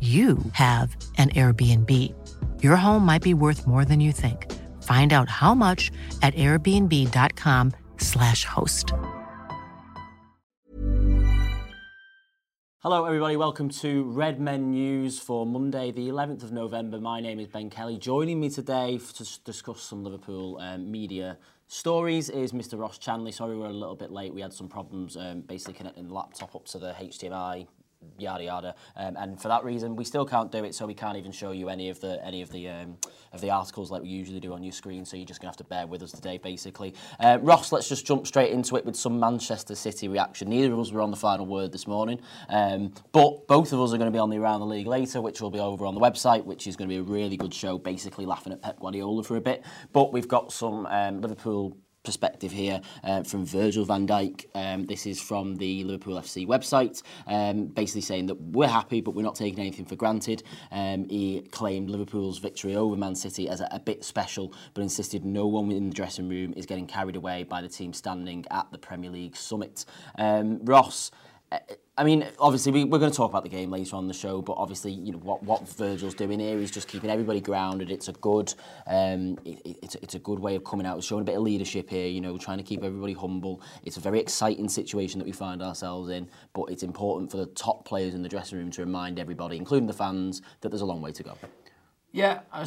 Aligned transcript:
you 0.00 0.38
have 0.52 0.96
an 1.18 1.28
Airbnb. 1.30 2.14
Your 2.62 2.76
home 2.76 3.04
might 3.04 3.22
be 3.22 3.34
worth 3.34 3.66
more 3.66 3.84
than 3.84 4.00
you 4.00 4.12
think. 4.12 4.50
Find 4.82 5.12
out 5.12 5.28
how 5.28 5.54
much 5.54 5.90
at 6.22 6.34
airbnb.com/slash 6.34 8.46
host. 8.46 8.94
Hello, 12.82 13.04
everybody. 13.04 13.36
Welcome 13.36 13.68
to 13.68 14.04
Red 14.04 14.40
Men 14.40 14.70
News 14.70 15.18
for 15.18 15.44
Monday, 15.44 15.92
the 15.92 16.08
11th 16.08 16.44
of 16.44 16.52
November. 16.52 16.98
My 16.98 17.20
name 17.20 17.38
is 17.38 17.46
Ben 17.46 17.68
Kelly. 17.68 17.98
Joining 17.98 18.40
me 18.40 18.48
today 18.48 18.98
to 19.16 19.42
discuss 19.44 19.82
some 19.82 20.02
Liverpool 20.02 20.56
um, 20.62 20.90
media 20.90 21.36
stories 21.66 22.30
is 22.30 22.52
Mr. 22.52 22.80
Ross 22.80 22.98
Chanley. 22.98 23.34
Sorry, 23.34 23.54
we're 23.54 23.66
a 23.66 23.72
little 23.72 23.96
bit 23.96 24.10
late. 24.10 24.32
We 24.32 24.40
had 24.40 24.54
some 24.54 24.66
problems 24.66 25.18
um, 25.18 25.42
basically 25.42 25.74
connecting 25.74 26.08
the 26.08 26.14
laptop 26.14 26.56
up 26.56 26.64
to 26.68 26.78
the 26.78 26.92
HDMI 26.92 27.66
yada 28.20 28.44
yada. 28.44 28.74
Um, 28.96 29.16
and 29.16 29.40
for 29.40 29.48
that 29.48 29.64
reason, 29.64 29.96
we 29.96 30.04
still 30.04 30.24
can't 30.24 30.52
do 30.52 30.64
it, 30.64 30.74
so 30.74 30.86
we 30.86 30.94
can't 30.94 31.16
even 31.16 31.32
show 31.32 31.52
you 31.52 31.68
any 31.68 31.88
of 31.88 32.00
the 32.00 32.24
any 32.24 32.42
of 32.42 32.50
the 32.50 32.68
um, 32.68 32.98
of 33.32 33.40
the 33.40 33.50
articles 33.50 33.90
like 33.90 34.02
we 34.02 34.08
usually 34.08 34.40
do 34.40 34.52
on 34.52 34.62
your 34.62 34.72
screen. 34.72 35.04
So 35.04 35.16
you're 35.16 35.26
just 35.26 35.40
gonna 35.40 35.50
have 35.50 35.56
to 35.58 35.64
bear 35.64 35.86
with 35.86 36.02
us 36.02 36.12
today, 36.12 36.38
basically. 36.38 36.94
Uh, 37.18 37.38
Ross, 37.40 37.72
let's 37.72 37.88
just 37.88 38.06
jump 38.06 38.26
straight 38.26 38.52
into 38.52 38.76
it 38.76 38.84
with 38.84 38.96
some 38.96 39.18
Manchester 39.18 39.74
City 39.74 40.08
reaction. 40.08 40.50
Neither 40.50 40.72
of 40.72 40.78
us 40.78 40.92
were 40.92 41.00
on 41.00 41.10
the 41.10 41.16
final 41.16 41.46
word 41.46 41.72
this 41.72 41.86
morning, 41.86 42.20
um, 42.48 42.92
but 43.12 43.46
both 43.46 43.72
of 43.72 43.80
us 43.80 43.92
are 43.92 43.98
going 43.98 44.10
to 44.10 44.16
be 44.16 44.18
on 44.20 44.30
the 44.30 44.38
around 44.38 44.60
the 44.60 44.66
league 44.66 44.86
later, 44.86 45.20
which 45.20 45.40
will 45.40 45.50
be 45.50 45.60
over 45.60 45.86
on 45.86 45.94
the 45.94 46.00
website, 46.00 46.44
which 46.44 46.66
is 46.66 46.76
going 46.76 46.88
to 46.88 46.94
be 46.94 46.98
a 46.98 47.02
really 47.02 47.36
good 47.36 47.52
show, 47.52 47.78
basically 47.78 48.26
laughing 48.26 48.52
at 48.52 48.62
Pep 48.62 48.80
Guardiola 48.80 49.22
for 49.22 49.36
a 49.36 49.40
bit. 49.40 49.64
But 49.92 50.12
we've 50.12 50.28
got 50.28 50.52
some 50.52 50.86
um, 50.86 51.20
Liverpool 51.20 51.76
perspective 52.02 52.50
here 52.52 52.80
uh, 53.04 53.22
from 53.22 53.44
Virgil 53.44 53.84
van 53.84 54.06
Dijk. 54.06 54.46
Um, 54.54 54.86
this 54.86 55.06
is 55.06 55.20
from 55.20 55.56
the 55.56 55.84
Liverpool 55.84 56.16
FC 56.16 56.46
website, 56.46 57.02
um, 57.26 57.66
basically 57.66 58.00
saying 58.00 58.26
that 58.26 58.40
we're 58.40 58.68
happy, 58.68 59.00
but 59.00 59.12
we're 59.12 59.22
not 59.22 59.34
taking 59.34 59.60
anything 59.60 59.84
for 59.84 59.96
granted. 59.96 60.42
Um, 60.70 61.08
he 61.08 61.42
claimed 61.50 61.90
Liverpool's 61.90 62.38
victory 62.38 62.76
over 62.76 62.96
Man 62.96 63.14
City 63.14 63.48
as 63.48 63.60
a, 63.60 63.68
a, 63.70 63.80
bit 63.80 64.04
special, 64.04 64.52
but 64.74 64.82
insisted 64.82 65.24
no 65.24 65.46
one 65.46 65.70
in 65.72 65.88
the 65.88 65.94
dressing 65.94 66.28
room 66.28 66.54
is 66.56 66.66
getting 66.66 66.86
carried 66.86 67.16
away 67.16 67.44
by 67.44 67.60
the 67.60 67.68
team 67.68 67.92
standing 67.92 68.44
at 68.50 68.70
the 68.70 68.78
Premier 68.78 69.10
League 69.10 69.36
summit. 69.36 69.84
Um, 70.18 70.64
Ross. 70.64 71.10
I 71.96 72.04
mean, 72.04 72.26
obviously, 72.38 72.70
we, 72.70 72.82
are 72.82 72.98
going 72.98 73.10
to 73.10 73.16
talk 73.16 73.30
about 73.30 73.42
the 73.42 73.50
game 73.50 73.70
later 73.70 73.96
on 73.96 74.06
the 74.06 74.14
show, 74.14 74.40
but 74.40 74.54
obviously, 74.54 74.92
you 74.92 75.12
know 75.12 75.18
what, 75.18 75.42
what 75.42 75.68
Virgil's 75.68 76.14
doing 76.14 76.38
here 76.38 76.58
is 76.58 76.70
just 76.70 76.86
keeping 76.86 77.10
everybody 77.10 77.40
grounded. 77.40 77.90
It's 77.90 78.08
a 78.08 78.12
good, 78.12 78.54
um, 78.86 79.36
it, 79.44 79.78
it's, 79.82 79.96
it's 79.96 80.14
a 80.14 80.20
good 80.20 80.38
way 80.38 80.54
of 80.54 80.64
coming 80.64 80.86
out, 80.86 81.02
showing 81.02 81.22
a 81.22 81.24
bit 81.24 81.36
of 81.36 81.42
leadership 81.42 81.90
here. 81.90 82.06
You 82.06 82.20
know, 82.20 82.38
trying 82.38 82.58
to 82.58 82.64
keep 82.64 82.84
everybody 82.84 83.14
humble. 83.14 83.60
It's 83.82 83.96
a 83.96 84.00
very 84.00 84.20
exciting 84.20 84.68
situation 84.68 85.18
that 85.18 85.24
we 85.24 85.32
find 85.32 85.60
ourselves 85.60 86.08
in, 86.10 86.28
but 86.54 86.66
it's 86.70 86.84
important 86.84 87.30
for 87.32 87.36
the 87.36 87.46
top 87.46 87.84
players 87.84 88.14
in 88.14 88.22
the 88.22 88.28
dressing 88.28 88.58
room 88.58 88.70
to 88.70 88.82
remind 88.82 89.18
everybody, 89.18 89.56
including 89.56 89.88
the 89.88 89.92
fans, 89.92 90.40
that 90.60 90.68
there's 90.68 90.82
a 90.82 90.86
long 90.86 91.02
way 91.02 91.12
to 91.12 91.22
go. 91.22 91.36
Yeah, 92.12 92.40
I, 92.52 92.62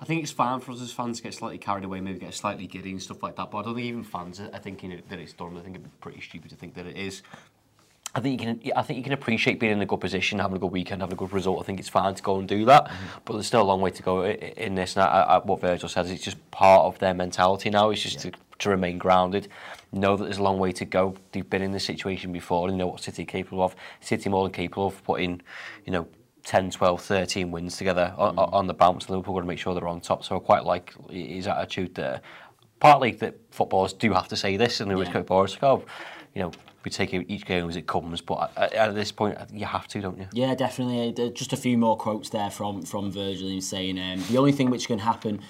I 0.00 0.04
think 0.04 0.22
it's 0.22 0.32
fine 0.32 0.60
for 0.60 0.72
us 0.72 0.80
as 0.80 0.92
fans 0.92 1.18
to 1.18 1.24
get 1.24 1.34
slightly 1.34 1.58
carried 1.58 1.84
away, 1.84 2.00
maybe 2.00 2.20
get 2.20 2.34
slightly 2.34 2.66
giddy 2.66 2.92
and 2.92 3.02
stuff 3.02 3.22
like 3.22 3.36
that. 3.36 3.50
But 3.50 3.58
I 3.58 3.62
don't 3.62 3.74
think 3.74 3.86
even 3.86 4.04
fans 4.04 4.40
are 4.40 4.58
thinking 4.58 5.02
that 5.08 5.18
it's 5.18 5.32
done. 5.32 5.56
I 5.56 5.60
think 5.60 5.76
it'd 5.76 5.84
be 5.84 5.90
pretty 6.00 6.20
stupid 6.20 6.50
to 6.50 6.56
think 6.56 6.74
that 6.74 6.86
it 6.86 6.96
is. 6.96 7.22
I 8.14 8.20
think 8.20 8.40
you 8.40 8.46
can. 8.46 8.72
I 8.76 8.82
think 8.82 8.98
you 8.98 9.02
can 9.02 9.14
appreciate 9.14 9.58
being 9.58 9.72
in 9.72 9.80
a 9.80 9.86
good 9.86 10.00
position, 10.00 10.38
having 10.38 10.56
a 10.56 10.60
good 10.60 10.70
weekend, 10.70 11.00
having 11.00 11.14
a 11.14 11.16
good 11.16 11.32
result. 11.32 11.60
I 11.60 11.64
think 11.64 11.80
it's 11.80 11.88
fine 11.88 12.14
to 12.14 12.22
go 12.22 12.38
and 12.38 12.46
do 12.46 12.66
that, 12.66 12.84
mm-hmm. 12.84 13.18
but 13.24 13.34
there's 13.34 13.46
still 13.46 13.62
a 13.62 13.64
long 13.64 13.80
way 13.80 13.90
to 13.90 14.02
go 14.02 14.24
in 14.26 14.74
this. 14.74 14.96
And 14.96 15.04
I, 15.04 15.22
I, 15.22 15.38
what 15.38 15.60
Virgil 15.60 15.88
says, 15.88 16.10
it's 16.10 16.22
just 16.22 16.50
part 16.50 16.84
of 16.84 16.98
their 16.98 17.14
mentality 17.14 17.70
now. 17.70 17.88
It's 17.88 18.02
just 18.02 18.22
yeah. 18.22 18.32
to, 18.32 18.38
to 18.58 18.70
remain 18.70 18.98
grounded, 18.98 19.48
know 19.92 20.16
that 20.16 20.24
there's 20.24 20.38
a 20.38 20.42
long 20.42 20.58
way 20.58 20.72
to 20.72 20.84
go. 20.84 21.14
They've 21.32 21.48
been 21.48 21.62
in 21.62 21.72
this 21.72 21.84
situation 21.84 22.32
before, 22.32 22.68
and 22.68 22.76
know 22.76 22.88
what 22.88 23.00
City 23.00 23.24
capable 23.24 23.62
of. 23.62 23.74
City 24.00 24.28
more 24.28 24.44
than 24.44 24.52
capable 24.52 24.88
of 24.88 25.04
putting, 25.04 25.40
you 25.86 25.92
know, 25.92 26.06
10, 26.44 26.70
12, 26.70 27.00
13 27.00 27.50
wins 27.50 27.78
together 27.78 28.12
on, 28.18 28.36
mm-hmm. 28.36 28.54
on 28.54 28.66
the 28.66 28.74
bounce. 28.74 29.08
Liverpool 29.08 29.34
got 29.34 29.40
to 29.40 29.46
make 29.46 29.58
sure 29.58 29.74
they're 29.74 29.88
on 29.88 30.02
top. 30.02 30.22
So 30.22 30.36
I 30.36 30.38
quite 30.38 30.64
like 30.64 30.92
his 31.10 31.46
attitude 31.46 31.94
there. 31.94 32.20
Partly 32.78 33.12
that 33.12 33.38
footballers 33.50 33.94
do 33.94 34.12
have 34.12 34.28
to 34.28 34.36
say 34.36 34.58
this, 34.58 34.80
and 34.80 34.90
they 34.90 34.94
always 34.94 35.08
yeah. 35.08 35.22
go, 35.22 35.46
oh, 35.62 35.84
you 36.34 36.42
know, 36.42 36.52
we 36.84 36.90
take 36.90 37.12
each 37.14 37.46
game 37.46 37.68
as 37.68 37.76
it 37.76 37.86
comes. 37.86 38.20
But 38.20 38.52
at, 38.56 38.72
at, 38.72 38.94
this 38.94 39.12
point, 39.12 39.38
you 39.52 39.66
have 39.66 39.88
to, 39.88 40.00
don't 40.00 40.18
you? 40.18 40.28
Yeah, 40.32 40.54
definitely. 40.54 41.26
Uh, 41.26 41.30
just 41.30 41.52
a 41.52 41.56
few 41.56 41.78
more 41.78 41.96
quotes 41.96 42.30
there 42.30 42.50
from 42.50 42.82
from 42.82 43.10
Virgil 43.10 43.60
saying 43.60 43.98
um, 43.98 44.22
the 44.28 44.38
only 44.38 44.52
thing 44.52 44.70
which 44.70 44.86
can 44.86 44.98
happen 44.98 45.40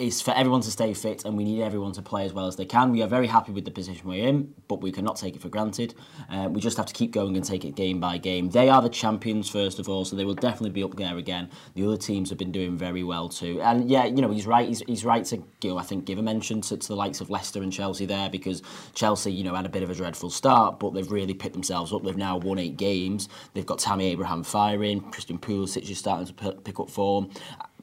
is 0.00 0.22
for 0.22 0.32
everyone 0.32 0.62
to 0.62 0.70
stay 0.70 0.94
fit 0.94 1.24
and 1.24 1.36
we 1.36 1.44
need 1.44 1.62
everyone 1.62 1.92
to 1.92 2.02
play 2.02 2.24
as 2.24 2.32
well 2.32 2.46
as 2.46 2.56
they 2.56 2.64
can. 2.64 2.90
We 2.90 3.02
are 3.02 3.06
very 3.06 3.26
happy 3.26 3.52
with 3.52 3.64
the 3.64 3.70
position 3.70 4.08
we're 4.08 4.26
in, 4.26 4.54
but 4.66 4.80
we 4.80 4.90
cannot 4.90 5.16
take 5.16 5.36
it 5.36 5.42
for 5.42 5.50
granted. 5.50 5.94
Uh, 6.30 6.48
we 6.50 6.60
just 6.60 6.76
have 6.78 6.86
to 6.86 6.94
keep 6.94 7.10
going 7.10 7.36
and 7.36 7.44
take 7.44 7.64
it 7.64 7.74
game 7.74 8.00
by 8.00 8.16
game. 8.16 8.48
They 8.48 8.68
are 8.70 8.80
the 8.80 8.88
champions, 8.88 9.50
first 9.50 9.78
of 9.78 9.88
all, 9.88 10.04
so 10.04 10.16
they 10.16 10.24
will 10.24 10.34
definitely 10.34 10.70
be 10.70 10.82
up 10.82 10.96
there 10.96 11.18
again. 11.18 11.50
The 11.74 11.86
other 11.86 11.98
teams 11.98 12.30
have 12.30 12.38
been 12.38 12.52
doing 12.52 12.78
very 12.78 13.04
well 13.04 13.28
too. 13.28 13.60
And 13.60 13.90
yeah, 13.90 14.06
you 14.06 14.22
know, 14.22 14.30
he's 14.30 14.46
right. 14.46 14.66
He's, 14.66 14.80
he's 14.86 15.04
right 15.04 15.24
to, 15.26 15.36
you 15.36 15.70
know, 15.70 15.78
I 15.78 15.82
think, 15.82 16.06
give 16.06 16.18
a 16.18 16.22
mention 16.22 16.62
to, 16.62 16.76
to 16.78 16.88
the 16.88 16.96
likes 16.96 17.20
of 17.20 17.28
Leicester 17.28 17.62
and 17.62 17.72
Chelsea 17.72 18.06
there 18.06 18.30
because 18.30 18.62
Chelsea, 18.94 19.30
you 19.32 19.44
know, 19.44 19.54
had 19.54 19.66
a 19.66 19.70
bit 19.70 19.82
of 19.82 19.90
a 19.90 19.94
dreadful 19.94 20.30
start, 20.30 20.80
but 20.80 20.94
they've 20.94 21.12
really 21.12 21.34
picked 21.34 21.54
themselves 21.54 21.92
up. 21.92 22.02
They've 22.02 22.16
now 22.16 22.38
won 22.38 22.58
eight 22.58 22.78
games. 22.78 23.28
They've 23.52 23.66
got 23.66 23.78
Tammy 23.78 24.06
Abraham 24.06 24.42
firing. 24.44 25.00
Christian 25.10 25.38
Pulisic 25.38 25.88
is 25.90 25.98
starting 25.98 26.26
to 26.26 26.52
pick 26.52 26.80
up 26.80 26.88
form 26.88 27.30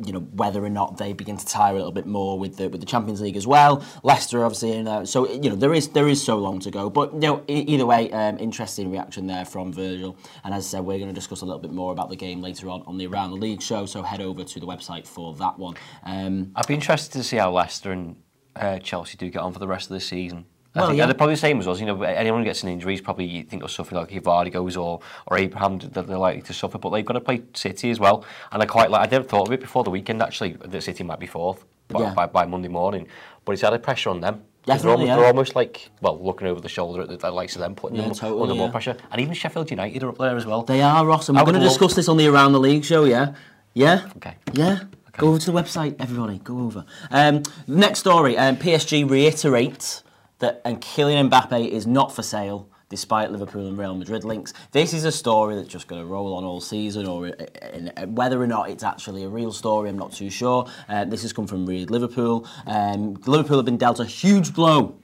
you 0.06 0.14
know 0.14 0.20
whether 0.20 0.64
or 0.64 0.70
not 0.70 0.98
they 0.98 1.14
begin 1.14 1.38
to 1.38 1.46
tire 1.46 1.74
a 1.74 1.78
little 1.78 1.92
bit 1.92 2.06
more 2.06 2.38
with 2.38 2.58
the 2.58 2.70
with 2.70 2.82
the 2.82 2.86
Champions 2.86 3.22
League 3.22 3.38
as 3.38 3.48
well. 3.48 3.84
Leicester 4.04 4.44
obviously, 4.44 4.74
in, 4.74 4.88
uh, 4.88 5.06
so 5.06 5.30
you 5.30 5.50
know 5.50 5.56
there 5.56 5.74
is 5.74 5.90
there 5.90 6.08
is 6.08 6.24
so 6.24 6.38
long 6.38 6.60
to 6.60 6.72
go. 6.72 6.90
But 6.90 7.14
you 7.14 7.20
know 7.20 7.44
either 7.48 7.86
way, 7.86 8.12
um, 8.12 8.38
interesting 8.40 8.92
reaction 8.92 9.28
there 9.28 9.46
from 9.46 9.74
Virgil. 9.74 10.18
And 10.44 10.54
as 10.54 10.66
I 10.66 10.68
said, 10.68 10.86
we're 10.86 10.98
going 10.98 11.10
to 11.10 11.16
discuss 11.16 11.42
a 11.42 11.46
little 11.46 11.62
bit 11.62 11.72
more 11.72 11.92
about 11.92 12.10
the 12.10 12.16
game 12.16 12.42
later 12.42 12.70
on 12.70 12.84
on 12.88 12.98
the 12.98 13.08
Around 13.08 13.32
the 13.32 13.38
League 13.38 13.62
show. 13.62 13.86
So 13.86 14.02
head 14.04 14.22
over 14.22 14.44
to 14.44 14.60
the 14.60 14.68
website 14.68 15.08
for 15.08 15.34
that 15.36 15.58
one. 15.58 15.76
Um, 16.04 16.52
I'd 16.56 16.68
be 16.68 16.74
interested 16.74 17.14
to 17.14 17.24
see 17.24 17.38
how 17.38 17.52
Leicester 17.52 17.92
and 17.92 18.16
uh, 18.56 18.80
Chelsea 18.80 19.18
do 19.18 19.30
get 19.30 19.42
on 19.42 19.54
for 19.54 19.60
the 19.60 19.68
rest 19.68 19.90
of 19.90 19.94
the 19.94 20.00
season. 20.00 20.46
I 20.78 20.82
well, 20.82 20.90
think 20.90 21.00
yeah. 21.00 21.06
they're 21.08 21.16
probably 21.16 21.34
the 21.34 21.42
same 21.42 21.60
as 21.60 21.68
us. 21.68 21.80
You 21.80 21.88
know, 21.88 22.04
anyone 22.04 22.42
who 22.42 22.46
gets 22.46 22.62
an 22.62 22.70
injury 22.70 22.94
is 22.94 23.02
probably 23.02 23.26
you 23.26 23.44
think 23.44 23.64
of 23.64 23.72
something 23.72 23.98
like 23.98 24.54
goes 24.54 24.78
or 24.78 25.00
or 25.26 25.38
Abraham 25.38 25.80
that 25.80 26.06
they're 26.06 26.18
likely 26.18 26.44
to 26.44 26.54
suffer. 26.54 26.78
But 26.78 26.92
they've 26.92 27.04
got 27.06 27.14
to 27.14 27.22
play 27.22 27.42
City 27.56 27.90
as 27.90 28.00
well, 28.00 28.24
and 28.52 28.62
I 28.62 28.68
quite 28.68 28.92
like. 28.92 29.08
I 29.08 29.10
never 29.10 29.26
thought 29.26 29.48
of 29.48 29.54
it 29.54 29.60
before 29.60 29.84
the 29.84 29.90
weekend 29.90 30.22
actually 30.22 30.54
that 30.54 30.84
City 30.84 31.04
might 31.04 31.20
be 31.20 31.26
fourth 31.26 31.66
by, 31.88 32.02
yeah. 32.02 32.14
by, 32.14 32.28
by 32.28 32.46
Monday 32.46 32.68
morning, 32.68 33.08
but 33.44 33.54
it's 33.54 33.64
added 33.64 33.82
pressure 33.82 34.12
on 34.12 34.22
them. 34.22 34.44
They're, 34.66 34.78
almost, 34.90 35.08
yeah. 35.08 35.16
they're 35.16 35.26
almost 35.26 35.56
like 35.56 35.90
well 36.02 36.22
looking 36.22 36.48
over 36.48 36.60
the 36.60 36.70
shoulder 36.70 37.02
at 37.02 37.08
the, 37.08 37.18
the 37.18 37.32
likes 37.32 37.56
of 37.56 37.62
them, 37.62 37.74
putting 37.74 37.98
yeah, 37.98 38.04
them 38.04 38.14
totally, 38.14 38.42
under 38.44 38.56
more 38.56 38.70
pressure, 38.70 38.98
and 39.12 39.20
even 39.20 39.34
Sheffield 39.34 39.72
United 39.72 40.04
are 40.04 40.10
up 40.10 40.18
there 40.18 40.36
as 40.36 40.46
well. 40.46 40.62
They 40.62 40.82
are 40.82 41.06
Ross, 41.06 41.30
and 41.30 41.38
we're 41.38 41.46
going 41.46 41.56
to 41.56 41.62
discuss 41.62 41.96
this 41.96 42.08
on 42.08 42.18
the 42.18 42.28
Around 42.28 42.52
the 42.52 42.60
League 42.60 42.84
show. 42.84 43.06
Yeah, 43.06 43.34
yeah, 43.74 44.10
okay, 44.18 44.36
yeah. 44.54 44.74
Okay. 44.74 44.86
Go 45.18 45.30
over 45.30 45.40
to 45.40 45.52
the 45.52 45.58
website, 45.60 45.96
everybody. 46.00 46.38
Go 46.40 46.60
over. 46.60 46.86
Um, 47.10 47.42
next 47.66 48.00
story. 48.00 48.38
Um, 48.38 48.58
PSG 48.58 49.10
reiterates 49.10 50.04
that 50.40 50.62
and 50.66 50.82
Kylian 50.82 51.30
Mbappe 51.30 51.68
is 51.70 51.88
not 51.88 52.12
for 52.12 52.24
sale 52.24 52.70
despite 52.90 53.32
Liverpool 53.32 53.68
and 53.68 53.78
Real 53.78 53.96
Madrid 53.96 54.24
links. 54.24 54.54
This 54.72 54.94
is 54.94 55.04
a 55.04 55.12
story 55.12 55.56
that's 55.56 55.68
just 55.68 55.88
going 55.88 56.02
to 56.02 56.08
roll 56.08 56.34
on 56.36 56.46
all 56.46 56.62
season, 56.62 57.06
or 57.06 57.28
uh, 57.28 58.06
whether 58.08 58.42
or 58.42 58.48
not 58.48 58.70
it's 58.70 58.84
actually 58.84 59.24
a 59.24 59.30
real 59.30 59.52
story, 59.52 59.90
I'm 59.90 59.98
not 59.98 60.14
too 60.14 60.30
sure. 60.30 60.68
Uh, 60.88 61.04
this 61.04 61.22
has 61.24 61.34
come 61.34 61.48
from 61.48 61.66
Read 61.66 61.92
Liverpool. 61.92 62.48
Um, 62.66 63.16
Liverpool 63.26 63.58
have 63.58 63.66
been 63.66 63.78
dealt 63.78 64.00
a 64.00 64.06
huge 64.06 64.54
blow 64.54 64.98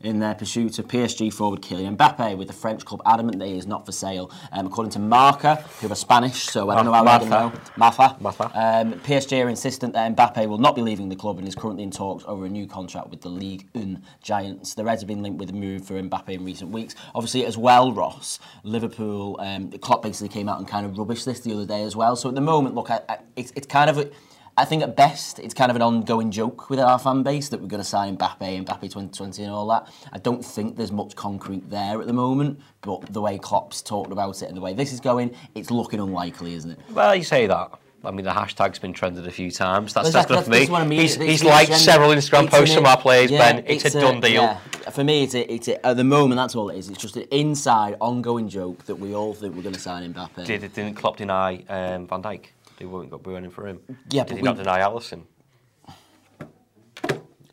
in 0.00 0.20
their 0.20 0.34
pursuit 0.34 0.78
of 0.78 0.86
PSG 0.86 1.32
forward 1.32 1.60
Kylian 1.60 1.96
Mbappe, 1.96 2.36
with 2.36 2.46
the 2.46 2.54
French 2.54 2.84
club 2.84 3.02
adamant 3.04 3.38
that 3.40 3.46
he 3.46 3.58
is 3.58 3.66
not 3.66 3.84
for 3.84 3.92
sale. 3.92 4.30
Um, 4.52 4.66
according 4.66 4.92
to 4.92 4.98
Marca, 4.98 5.56
who 5.80 5.90
are 5.90 5.94
Spanish, 5.94 6.44
so 6.44 6.70
I 6.70 6.76
don't 6.76 6.84
know 6.84 6.92
how 6.92 7.04
I 7.04 7.24
know. 7.24 7.52
Martha. 7.76 8.16
Martha. 8.20 8.44
Um, 8.54 8.94
PSG 9.00 9.44
are 9.44 9.48
insistent 9.48 9.94
that 9.94 10.14
Mbappe 10.14 10.46
will 10.48 10.58
not 10.58 10.76
be 10.76 10.82
leaving 10.82 11.08
the 11.08 11.16
club 11.16 11.38
and 11.38 11.48
is 11.48 11.54
currently 11.54 11.82
in 11.82 11.90
talks 11.90 12.24
over 12.26 12.46
a 12.46 12.48
new 12.48 12.66
contract 12.66 13.10
with 13.10 13.22
the 13.22 13.28
League 13.28 13.68
Un 13.74 14.02
Giants. 14.22 14.74
The 14.74 14.84
Reds 14.84 15.02
have 15.02 15.08
been 15.08 15.22
linked 15.22 15.38
with 15.38 15.50
a 15.50 15.54
move 15.54 15.86
for 15.86 15.94
Mbappe 15.94 16.28
in 16.28 16.44
recent 16.44 16.70
weeks. 16.70 16.94
Obviously, 17.14 17.44
as 17.44 17.58
well, 17.58 17.92
Ross, 17.92 18.38
Liverpool, 18.62 19.36
um, 19.40 19.70
the 19.70 19.78
Klopp 19.78 20.02
basically 20.02 20.28
came 20.28 20.48
out 20.48 20.58
and 20.58 20.68
kind 20.68 20.86
of 20.86 20.92
rubbished 20.92 21.24
this 21.24 21.40
the 21.40 21.52
other 21.52 21.66
day 21.66 21.82
as 21.82 21.96
well. 21.96 22.14
So 22.14 22.28
at 22.28 22.34
the 22.34 22.40
moment, 22.40 22.74
look, 22.74 22.90
I, 22.90 23.00
I, 23.08 23.18
it's, 23.36 23.52
it's 23.56 23.66
kind 23.66 23.90
of... 23.90 23.98
A, 23.98 24.10
I 24.58 24.64
think 24.64 24.82
at 24.82 24.96
best 24.96 25.38
it's 25.38 25.54
kind 25.54 25.70
of 25.70 25.76
an 25.76 25.82
ongoing 25.82 26.32
joke 26.32 26.68
with 26.68 26.80
our 26.80 26.98
fan 26.98 27.22
base 27.22 27.48
that 27.50 27.60
we're 27.60 27.68
going 27.68 27.80
to 27.80 27.88
sign 27.88 28.16
Mbappe, 28.16 28.42
and 28.42 28.66
Mbappe 28.66 28.80
2020 28.80 29.44
and 29.44 29.52
all 29.52 29.68
that. 29.68 29.88
I 30.12 30.18
don't 30.18 30.44
think 30.44 30.76
there's 30.76 30.90
much 30.90 31.14
concrete 31.14 31.70
there 31.70 32.00
at 32.00 32.08
the 32.08 32.12
moment, 32.12 32.58
but 32.80 33.12
the 33.12 33.20
way 33.20 33.38
Klopp's 33.38 33.82
talked 33.82 34.10
about 34.10 34.42
it 34.42 34.46
and 34.46 34.56
the 34.56 34.60
way 34.60 34.74
this 34.74 34.92
is 34.92 34.98
going, 34.98 35.32
it's 35.54 35.70
looking 35.70 36.00
unlikely, 36.00 36.54
isn't 36.54 36.72
it? 36.72 36.80
Well, 36.90 37.14
you 37.14 37.22
say 37.22 37.46
that. 37.46 37.78
I 38.02 38.10
mean, 38.10 38.24
the 38.24 38.32
hashtag's 38.32 38.80
been 38.80 38.92
trended 38.92 39.28
a 39.28 39.30
few 39.30 39.52
times. 39.52 39.94
That's, 39.94 40.12
that's 40.12 40.26
good 40.26 40.44
for 40.44 40.50
me. 40.50 40.66
what 40.66 40.82
I 40.82 40.86
mean. 40.86 41.00
He's, 41.00 41.14
he's 41.14 41.44
liked 41.44 41.68
agenda. 41.70 41.84
several 41.84 42.10
Instagram 42.10 42.44
It's 42.44 42.56
posts 42.56 42.74
from 42.74 42.86
our 42.86 42.96
players, 43.00 43.30
yeah, 43.30 43.52
Ben. 43.52 43.64
It's, 43.66 43.84
a 43.84 44.00
done 44.00 44.20
deal. 44.20 44.42
yeah. 44.42 44.58
For 44.90 45.04
me, 45.04 45.24
it's 45.24 45.34
a, 45.34 45.52
it's 45.52 45.68
a, 45.68 45.84
at 45.86 45.96
the 45.96 46.04
moment 46.04 46.36
that's 46.36 46.54
all 46.56 46.70
it 46.70 46.78
is. 46.78 46.88
It's 46.88 47.00
just 47.00 47.16
an 47.16 47.26
inside, 47.30 47.96
ongoing 48.00 48.48
joke 48.48 48.84
that 48.86 48.96
we 48.96 49.14
all 49.14 49.34
think 49.34 49.54
we're 49.54 49.62
going 49.62 49.74
to 49.74 49.80
sign 49.80 50.12
Mbappe. 50.12 50.46
Did, 50.46 50.60
didn't 50.72 50.94
Klopp 50.94 51.16
deny 51.16 51.56
um, 51.68 52.06
Van 52.06 52.22
Dijk? 52.22 52.46
They 52.78 52.86
weren't 52.86 53.10
got 53.10 53.26
in 53.26 53.50
for 53.50 53.66
him. 53.66 53.80
Yeah, 54.10 54.22
Did 54.22 54.28
but 54.28 54.36
he 54.36 54.42
we- 54.42 54.46
not 54.46 54.56
deny 54.56 54.80
Alisson? 54.80 55.24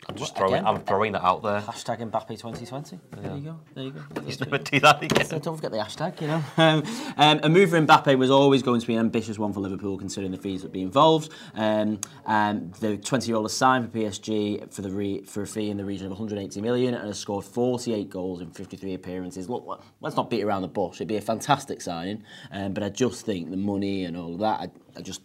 I'm 0.07 0.15
just 0.15 0.37
throwing, 0.37 0.53
again? 0.53 0.67
I'm 0.67 0.81
throwing 0.81 1.11
that 1.13 1.23
out 1.25 1.41
there. 1.41 1.59
Hashtag 1.61 1.97
Mbappe 2.09 2.27
2020. 2.29 2.99
There 3.17 3.35
you 3.35 3.41
go. 3.41 3.59
There 3.73 3.83
you 3.85 3.91
go. 3.91 4.21
He's 4.25 4.39
never 4.39 4.59
do 4.59 4.79
that 4.79 5.01
again. 5.03 5.25
So 5.25 5.39
don't 5.39 5.55
forget 5.55 5.71
the 5.71 5.77
hashtag, 5.77 6.21
you 6.21 6.27
know. 6.27 6.43
Um, 6.57 6.83
um, 7.17 7.39
a 7.43 7.49
move 7.49 7.71
for 7.71 7.81
Mbappe 7.81 8.15
was 8.17 8.29
always 8.29 8.61
going 8.61 8.79
to 8.81 8.87
be 8.87 8.93
an 8.93 8.99
ambitious 8.99 9.37
one 9.39 9.51
for 9.51 9.59
Liverpool, 9.61 9.97
considering 9.97 10.31
the 10.31 10.37
fees 10.37 10.61
that 10.61 10.71
be 10.71 10.83
involved. 10.83 11.33
Um, 11.55 11.99
um, 12.27 12.71
the 12.79 12.97
20-year-old 12.97 13.45
has 13.45 13.53
signed 13.57 13.91
for 13.91 13.97
PSG 13.97 14.71
for 14.71 14.83
the 14.83 14.91
re- 14.91 15.23
for 15.23 15.41
a 15.41 15.47
fee 15.47 15.69
in 15.71 15.77
the 15.77 15.83
region 15.85 16.05
of 16.05 16.11
180 16.11 16.61
million 16.61 16.93
and 16.93 17.07
has 17.07 17.19
scored 17.19 17.43
48 17.43 18.09
goals 18.09 18.41
in 18.41 18.51
53 18.51 18.93
appearances. 18.93 19.49
Look, 19.49 19.83
let's 20.01 20.15
not 20.15 20.29
beat 20.29 20.43
around 20.43 20.61
the 20.61 20.67
bush. 20.67 20.97
It'd 20.97 21.07
be 21.07 21.17
a 21.17 21.21
fantastic 21.21 21.81
signing, 21.81 22.23
um, 22.51 22.73
but 22.73 22.83
I 22.83 22.89
just 22.89 23.25
think 23.25 23.49
the 23.49 23.57
money 23.57 24.05
and 24.05 24.15
all 24.15 24.33
of 24.33 24.39
that, 24.39 24.59
I, 24.61 24.69
I 24.97 25.01
just. 25.01 25.21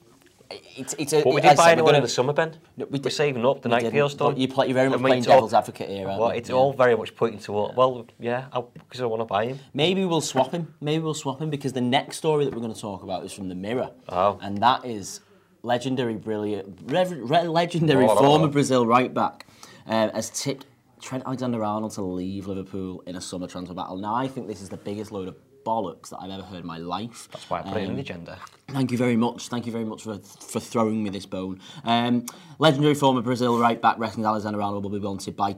It's, 0.76 0.96
it's 0.98 1.12
a, 1.12 1.22
But 1.22 1.32
we 1.34 1.40
as 1.42 1.44
I 1.46 1.48
did 1.50 1.56
buy 1.58 1.72
anyone 1.72 1.94
in 1.94 2.02
the 2.02 2.08
summer, 2.08 2.32
Ben. 2.32 2.56
No, 2.76 2.84
we 2.86 2.98
we're 2.98 3.10
saving 3.10 3.46
up. 3.46 3.62
The 3.62 3.68
night 3.68 3.82
didn't, 3.82 3.94
deal's 3.94 4.14
done. 4.14 4.36
you 4.36 4.48
play- 4.48 4.66
you're 4.66 4.74
very 4.74 4.88
much 4.88 4.98
playing 5.00 5.22
talk- 5.22 5.34
devil's 5.34 5.54
advocate 5.54 5.88
here, 5.88 6.06
Well, 6.08 6.30
it's 6.30 6.48
Yeah. 6.48 6.56
all 6.56 6.72
very 6.72 6.96
much 6.96 7.14
pointing 7.14 7.38
to, 7.42 7.52
what. 7.52 7.76
well, 7.76 8.04
yeah, 8.18 8.46
because 8.74 9.00
I 9.00 9.06
want 9.06 9.20
to 9.20 9.26
buy 9.26 9.46
him. 9.46 9.60
Maybe 9.74 10.04
we'll 10.04 10.20
swap 10.20 10.50
him. 10.50 10.74
Maybe 10.80 11.04
we'll 11.04 11.14
swap 11.14 11.40
him 11.40 11.50
because 11.50 11.72
the 11.72 11.80
next 11.80 12.16
story 12.16 12.44
that 12.46 12.52
we're 12.52 12.60
going 12.62 12.74
to 12.74 12.80
talk 12.80 13.04
about 13.04 13.24
is 13.24 13.32
from 13.32 13.48
the 13.48 13.54
Mirror, 13.54 13.90
Oh. 14.08 14.40
and 14.42 14.58
that 14.58 14.84
is 14.84 15.20
legendary, 15.62 16.14
brilliant, 16.16 16.80
rev- 16.86 17.12
re- 17.30 17.46
legendary 17.46 18.06
Oh, 18.08 18.16
former. 18.16 18.48
Brazil 18.48 18.84
right 18.86 19.14
back 19.14 19.46
uh, 19.86 20.10
has 20.10 20.30
tipped 20.30 20.66
Trent 21.00 21.22
Alexander-Arnold 21.26 21.92
to 21.92 22.02
leave 22.02 22.48
Liverpool 22.48 23.04
in 23.06 23.14
a 23.14 23.20
summer 23.20 23.46
transfer 23.46 23.74
battle. 23.74 23.98
Now 23.98 24.16
I 24.16 24.26
think 24.26 24.48
this 24.48 24.60
is 24.62 24.68
the 24.68 24.76
biggest 24.78 25.12
load 25.12 25.28
of 25.28 25.36
bollocks 25.64 26.10
that 26.10 26.18
I've 26.20 26.30
ever 26.30 26.42
heard 26.42 26.60
in 26.60 26.66
my 26.66 26.78
life. 26.78 27.28
That's 27.32 27.48
why 27.48 27.60
I 27.60 27.62
put 27.62 27.76
it 27.76 27.84
in 27.84 27.90
Um, 27.90 27.94
the 27.96 28.00
agenda. 28.02 28.38
Thank 28.68 28.90
you 28.92 28.98
very 28.98 29.16
much. 29.16 29.48
Thank 29.48 29.66
you 29.66 29.72
very 29.72 29.84
much 29.84 30.02
for 30.02 30.18
for 30.18 30.60
throwing 30.60 31.02
me 31.02 31.10
this 31.10 31.26
bone. 31.26 31.60
Um, 31.84 32.26
legendary 32.58 32.94
former 32.94 33.22
Brazil 33.22 33.58
right 33.58 33.80
back 33.80 33.98
reckons 33.98 34.26
Alexander 34.26 34.60
Arnold 34.62 34.84
will 34.84 34.90
be 34.90 34.98
wanted 34.98 35.36
by 35.36 35.56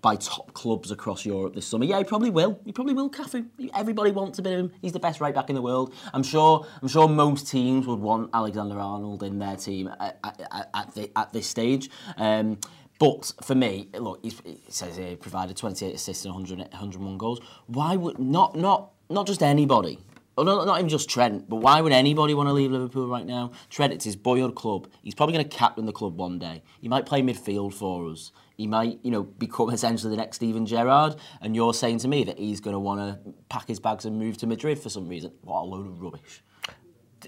by 0.00 0.16
top 0.16 0.52
clubs 0.52 0.90
across 0.90 1.24
Europe 1.24 1.54
this 1.54 1.66
summer. 1.66 1.86
Yeah, 1.86 1.96
he 1.96 2.04
probably 2.04 2.28
will. 2.28 2.60
He 2.66 2.72
probably 2.72 2.92
will, 2.92 3.08
Cafu. 3.08 3.46
Everybody 3.74 4.10
wants 4.10 4.38
a 4.38 4.42
bit 4.42 4.52
of 4.52 4.58
him. 4.60 4.72
He's 4.82 4.92
the 4.92 5.00
best 5.00 5.18
right 5.18 5.34
back 5.34 5.48
in 5.48 5.54
the 5.54 5.62
world. 5.62 5.94
I'm 6.12 6.22
sure. 6.22 6.66
I'm 6.82 6.88
sure 6.88 7.08
most 7.08 7.48
teams 7.48 7.86
would 7.86 8.00
want 8.00 8.28
Alexander 8.34 8.78
Arnold 8.78 9.22
in 9.22 9.38
their 9.38 9.56
team 9.56 9.88
at, 9.88 10.18
at, 10.22 10.68
at, 10.74 10.94
the, 10.94 11.10
at 11.16 11.32
this 11.32 11.46
stage. 11.46 11.88
Um, 12.18 12.58
but 12.98 13.32
for 13.42 13.54
me, 13.54 13.88
look, 13.98 14.20
he 14.22 14.30
says 14.68 14.96
he 14.96 15.16
provided 15.16 15.56
28 15.56 15.94
assists 15.94 16.24
and 16.26 16.34
100, 16.34 16.58
101 16.58 17.18
goals. 17.18 17.40
Why 17.66 17.96
would 17.96 18.18
not 18.18 18.56
not 18.56 18.92
not 19.14 19.26
just 19.26 19.42
anybody? 19.42 19.98
Oh, 20.36 20.42
no, 20.42 20.64
not 20.64 20.78
even 20.78 20.88
just 20.88 21.08
Trent, 21.08 21.48
but 21.48 21.56
why 21.56 21.80
would 21.80 21.92
anybody 21.92 22.34
want 22.34 22.48
to 22.48 22.52
leave 22.52 22.72
Liverpool 22.72 23.06
right 23.06 23.24
now? 23.24 23.52
Trent, 23.70 23.92
it's 23.92 24.04
his 24.04 24.16
boyhood 24.16 24.56
club. 24.56 24.88
He's 25.02 25.14
probably 25.14 25.34
going 25.34 25.48
to 25.48 25.56
captain 25.56 25.86
the 25.86 25.92
club 25.92 26.18
one 26.18 26.40
day. 26.40 26.64
He 26.80 26.88
might 26.88 27.06
play 27.06 27.22
midfield 27.22 27.72
for 27.72 28.10
us. 28.10 28.32
He 28.56 28.66
might, 28.66 28.98
you 29.04 29.12
know, 29.12 29.22
become 29.22 29.70
essentially 29.72 30.10
the 30.10 30.16
next 30.16 30.36
Steven 30.36 30.66
Gerrard. 30.66 31.14
And 31.40 31.54
you're 31.54 31.72
saying 31.72 31.98
to 31.98 32.08
me 32.08 32.24
that 32.24 32.38
he's 32.38 32.60
going 32.60 32.74
to 32.74 32.80
want 32.80 33.00
to 33.00 33.32
pack 33.48 33.68
his 33.68 33.78
bags 33.78 34.04
and 34.04 34.18
move 34.18 34.36
to 34.38 34.48
Madrid 34.48 34.78
for 34.80 34.88
some 34.88 35.08
reason. 35.08 35.32
What 35.42 35.60
a 35.60 35.64
load 35.64 35.86
of 35.86 36.00
rubbish. 36.00 36.42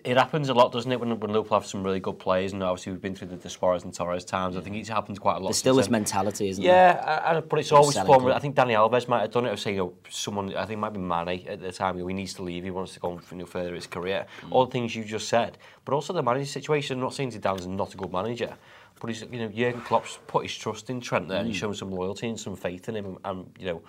It 0.04 0.16
happens 0.16 0.48
a 0.48 0.54
lot, 0.54 0.72
doesn't 0.72 0.90
it, 0.90 0.98
when, 1.00 1.18
when 1.20 1.32
Liverpool 1.32 1.58
have 1.58 1.66
some 1.66 1.82
really 1.84 2.00
good 2.00 2.18
players, 2.18 2.52
and 2.52 2.62
obviously 2.62 2.92
we've 2.92 3.00
been 3.00 3.14
through 3.14 3.28
the, 3.28 3.36
the 3.36 3.50
Suarez 3.50 3.84
and 3.84 3.92
Torres 3.94 4.24
times. 4.24 4.56
I 4.56 4.60
think 4.60 4.76
it 4.76 4.88
happens 4.88 5.18
quite 5.18 5.36
a 5.36 5.38
lot. 5.38 5.48
There's 5.48 5.58
still 5.58 5.76
this 5.76 5.88
mentality, 5.90 6.48
isn't 6.48 6.62
there? 6.62 7.00
Yeah, 7.04 7.20
I- 7.24 7.36
I- 7.36 7.40
but 7.40 7.58
it's 7.58 7.72
always 7.72 7.96
club. 7.96 8.26
I 8.26 8.38
think 8.38 8.56
Dani 8.56 8.72
Alves 8.74 9.08
might 9.08 9.20
have 9.22 9.30
done 9.30 9.46
it 9.46 9.52
of 9.52 9.60
saying, 9.60 9.76
you 9.76 9.82
know, 9.82 9.94
someone, 10.10 10.54
I 10.56 10.66
think 10.66 10.78
it 10.78 10.80
might 10.80 10.92
be 10.92 11.00
Mane 11.00 11.46
at 11.48 11.60
the 11.60 11.72
time, 11.72 11.96
he 11.98 12.14
needs 12.14 12.34
to 12.34 12.42
leave, 12.42 12.64
he 12.64 12.70
wants 12.70 12.94
to 12.94 13.00
go 13.00 13.12
on 13.12 13.22
you 13.30 13.38
know, 13.38 13.46
further 13.46 13.74
his 13.74 13.86
career. 13.86 14.26
Mm. 14.42 14.48
All 14.52 14.66
the 14.66 14.72
things 14.72 14.94
you 14.94 15.04
just 15.04 15.28
said. 15.28 15.58
But 15.84 15.94
also 15.94 16.12
the 16.12 16.22
manager 16.22 16.46
situation, 16.46 16.98
I'm 16.98 17.02
not 17.02 17.14
saying 17.14 17.32
Zidane's 17.32 17.66
not 17.66 17.94
a 17.94 17.96
good 17.96 18.12
manager, 18.12 18.54
but 19.00 19.08
he's, 19.08 19.22
you 19.30 19.38
know, 19.38 19.48
Jurgen 19.48 19.80
Klopp's 19.82 20.18
put 20.26 20.44
his 20.44 20.54
trust 20.56 20.88
in 20.90 21.00
Trent 21.00 21.28
there 21.28 21.38
and 21.38 21.46
Mm. 21.46 21.52
he's 21.52 21.58
shown 21.60 21.74
some 21.74 21.90
loyalty 21.90 22.28
and 22.28 22.38
some 22.40 22.56
faith 22.56 22.88
in 22.88 22.96
him 22.96 23.06
and, 23.06 23.18
and, 23.24 23.46
you 23.58 23.66
know, 23.66 23.82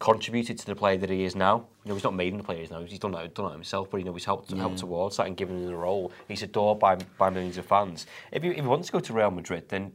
contributed 0.00 0.58
to 0.58 0.66
the 0.66 0.74
player 0.74 0.96
that 0.96 1.10
he 1.10 1.24
is 1.24 1.36
now. 1.36 1.66
You 1.84 1.90
know, 1.90 1.94
he's 1.94 2.04
not 2.04 2.14
made 2.14 2.32
him 2.32 2.38
the 2.38 2.44
player 2.44 2.58
he 2.58 2.64
is 2.64 2.70
now. 2.70 2.82
He's 2.82 2.98
done 2.98 3.12
that, 3.12 3.34
done 3.34 3.46
that 3.46 3.52
himself, 3.52 3.90
but 3.90 3.98
you 3.98 4.04
know, 4.04 4.14
he's 4.14 4.24
helped 4.24 4.50
helped 4.50 4.78
towards 4.78 5.18
that 5.18 5.26
and 5.26 5.36
given 5.36 5.58
him 5.58 5.66
the 5.66 5.76
role. 5.76 6.10
He's 6.26 6.42
adored 6.42 6.80
by 6.80 6.96
by 7.18 7.30
millions 7.30 7.58
of 7.58 7.66
fans. 7.66 8.06
If 8.32 8.42
he, 8.42 8.48
if 8.48 8.56
he 8.56 8.62
wants 8.62 8.88
to 8.88 8.92
go 8.92 9.00
to 9.00 9.12
Real 9.12 9.30
Madrid, 9.30 9.68
then 9.68 9.92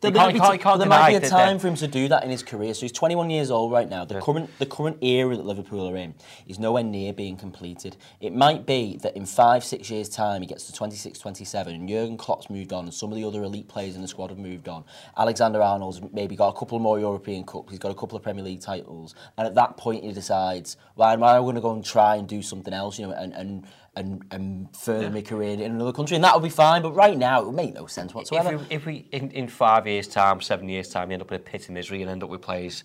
There, 0.00 0.10
you 0.10 0.16
might 0.16 0.60
can't, 0.60 0.78
be 0.78 0.78
there 0.78 0.88
might 0.88 1.08
be 1.08 1.26
a 1.26 1.28
time 1.28 1.58
for 1.58 1.68
him 1.68 1.76
to 1.76 1.86
do 1.86 2.08
that 2.08 2.24
in 2.24 2.30
his 2.30 2.42
career. 2.42 2.74
So 2.74 2.82
he's 2.82 2.92
21 2.92 3.30
years 3.30 3.50
old 3.50 3.72
right 3.72 3.88
now. 3.88 4.04
The 4.04 4.20
current 4.20 4.50
the 4.58 4.66
current 4.66 5.02
era 5.02 5.36
that 5.36 5.44
Liverpool 5.44 5.88
are 5.88 5.96
in 5.96 6.14
is 6.46 6.58
nowhere 6.58 6.82
near 6.82 7.12
being 7.12 7.36
completed. 7.36 7.96
It 8.20 8.34
might 8.34 8.66
be 8.66 8.98
that 9.02 9.16
in 9.16 9.26
five, 9.26 9.64
six 9.64 9.90
years' 9.90 10.08
time 10.08 10.42
he 10.42 10.46
gets 10.46 10.66
to 10.66 10.72
26, 10.72 11.18
27, 11.18 11.74
and 11.74 11.88
Jurgen 11.88 12.16
Klopp's 12.16 12.50
moved 12.50 12.72
on, 12.72 12.84
and 12.84 12.94
some 12.94 13.10
of 13.10 13.16
the 13.16 13.24
other 13.24 13.42
elite 13.42 13.68
players 13.68 13.96
in 13.96 14.02
the 14.02 14.08
squad 14.08 14.30
have 14.30 14.38
moved 14.38 14.68
on. 14.68 14.84
Alexander 15.16 15.62
Arnold's 15.62 16.00
maybe 16.12 16.36
got 16.36 16.48
a 16.48 16.58
couple 16.58 16.78
more 16.78 16.98
European 16.98 17.44
Cups. 17.44 17.70
He's 17.70 17.78
got 17.78 17.90
a 17.90 17.94
couple 17.94 18.16
of 18.16 18.22
Premier 18.22 18.44
League 18.44 18.60
titles, 18.60 19.14
and 19.36 19.46
at 19.46 19.54
that 19.54 19.76
point 19.76 20.04
he 20.04 20.12
decides, 20.12 20.76
well, 20.96 21.10
am 21.10 21.22
I 21.22 21.38
going 21.38 21.54
to 21.54 21.60
go 21.60 21.72
and 21.72 21.84
try 21.84 22.16
and 22.16 22.28
do 22.28 22.42
something 22.42 22.74
else, 22.74 22.98
you 22.98 23.06
know, 23.06 23.12
and 23.12 23.32
and 23.32 23.66
and, 23.96 24.24
and 24.30 24.74
further 24.76 25.10
my 25.10 25.22
career 25.22 25.52
in 25.54 25.60
another 25.60 25.92
country, 25.92 26.14
and 26.16 26.24
that 26.24 26.34
would 26.34 26.42
be 26.42 26.50
fine. 26.50 26.82
But 26.82 26.92
right 26.92 27.16
now, 27.16 27.40
it 27.40 27.46
would 27.46 27.54
make 27.54 27.74
no 27.74 27.86
sense 27.86 28.14
whatsoever. 28.14 28.54
If 28.54 28.60
we, 28.60 28.66
if 28.76 28.86
we 28.86 29.08
in, 29.12 29.30
in 29.30 29.48
five 29.48 29.86
years' 29.86 30.08
time, 30.08 30.40
seven 30.40 30.68
years' 30.68 30.88
time, 30.88 31.08
we 31.08 31.14
end 31.14 31.22
up 31.22 31.30
in 31.32 31.36
a 31.36 31.40
pit 31.40 31.64
of 31.64 31.70
misery 31.70 32.02
and 32.02 32.10
end 32.10 32.22
up 32.22 32.30
with 32.30 32.42
players 32.42 32.84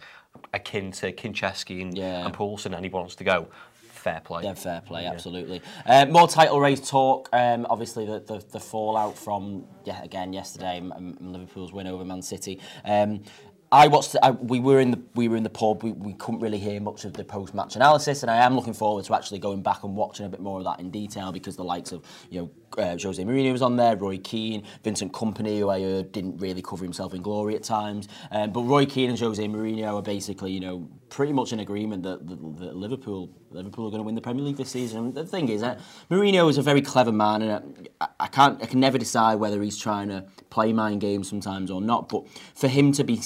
akin 0.54 0.92
to 0.92 1.12
Konchesky 1.12 1.82
and, 1.82 1.98
Yeah. 1.98 2.26
and 2.26 2.34
Poulsen 2.34 2.74
and 2.76 2.86
he 2.86 2.90
wants 2.90 3.16
to 3.16 3.24
go, 3.24 3.48
fair 3.74 4.22
play. 4.24 4.44
Yeah, 4.44 4.54
fair 4.54 4.82
play, 4.82 5.06
absolutely. 5.06 5.62
Uh, 5.86 6.06
more 6.06 6.28
title 6.28 6.60
race 6.60 6.88
talk. 6.90 7.30
Um, 7.34 7.66
obviously, 7.70 8.06
the, 8.06 8.20
the 8.20 8.44
the 8.52 8.60
fallout 8.60 9.18
from 9.18 9.66
yeah 9.86 10.02
again 10.04 10.32
yesterday, 10.34 10.82
Liverpool's 11.20 11.74
win 11.74 11.88
over 11.88 12.06
Man 12.06 12.22
City. 12.22 12.60
Um, 12.86 13.24
I 13.72 13.88
watched. 13.88 14.16
I, 14.24 14.32
we 14.32 14.60
were 14.60 14.80
in 14.80 14.92
the 14.92 15.00
we 15.14 15.28
were 15.28 15.36
in 15.36 15.44
the 15.44 15.50
pub. 15.50 15.84
We, 15.84 15.92
we 15.92 16.14
couldn't 16.14 16.40
really 16.40 16.58
hear 16.58 16.82
much 16.82 17.06
of 17.06 17.14
the 17.14 17.24
post 17.24 17.54
match 17.54 17.76
analysis, 17.76 18.24
and 18.24 18.32
I 18.32 18.38
am 18.38 18.56
looking 18.56 18.74
forward 18.74 19.06
to 19.06 19.14
actually 19.14 19.38
going 19.38 19.62
back 19.62 19.84
and 19.84 19.96
watching 19.96 20.26
a 20.26 20.30
bit 20.30 20.40
more 20.40 20.58
of 20.58 20.66
that 20.66 20.80
in 20.80 20.90
detail 20.90 21.32
because 21.32 21.56
the 21.56 21.64
likes 21.64 21.92
of 21.92 22.04
you 22.32 22.42
know 22.42 22.84
uh, 22.84 22.98
Jose 23.00 23.24
Mourinho 23.24 23.52
was 23.52 23.62
on 23.62 23.76
there, 23.76 23.96
Roy 23.96 24.18
Keane, 24.18 24.64
Vincent 24.84 25.14
Kompany, 25.14 25.60
who 25.60 25.70
I 25.70 25.82
heard 25.82 26.12
didn't 26.12 26.40
really 26.40 26.64
cover 26.64 26.84
himself 26.84 27.14
in 27.14 27.22
glory 27.22 27.56
at 27.56 27.62
times. 27.62 28.08
Um, 28.32 28.52
but 28.52 28.62
Roy 28.62 28.88
Keane 28.88 29.12
and 29.12 29.20
Jose 29.20 29.44
Mourinho 29.44 29.94
are 29.94 30.02
basically 30.02 30.52
you 30.52 30.62
know 30.62 30.90
pretty 31.10 31.34
much 31.34 31.54
in 31.54 31.60
agreement 31.60 32.02
that, 32.04 32.28
that, 32.28 32.60
that 32.60 32.76
Liverpool 32.76 33.30
Liverpool 33.52 33.86
are 33.86 33.92
going 33.92 34.00
to 34.02 34.06
win 34.06 34.16
the 34.16 34.22
Premier 34.22 34.46
League 34.46 34.58
this 34.58 34.72
season. 34.72 35.14
The 35.14 35.26
thing 35.26 35.48
is, 35.48 35.62
uh, 35.62 35.80
Mourinho 36.10 36.50
is 36.50 36.58
a 36.58 36.64
very 36.64 36.82
clever 36.82 37.12
man, 37.12 37.44
and 37.44 37.88
I, 38.02 38.08
I 38.22 38.28
can't 38.30 38.64
I 38.64 38.66
can 38.66 38.80
never 38.80 38.98
decide 38.98 39.36
whether 39.36 39.62
he's 39.62 39.78
trying 39.78 40.10
to 40.10 40.26
play 40.50 40.74
mind 40.74 41.02
games 41.02 41.30
sometimes 41.30 41.70
or 41.70 41.82
not. 41.82 42.10
But 42.10 42.28
for 42.56 42.68
him 42.68 42.92
to 42.94 43.04
be 43.04 43.22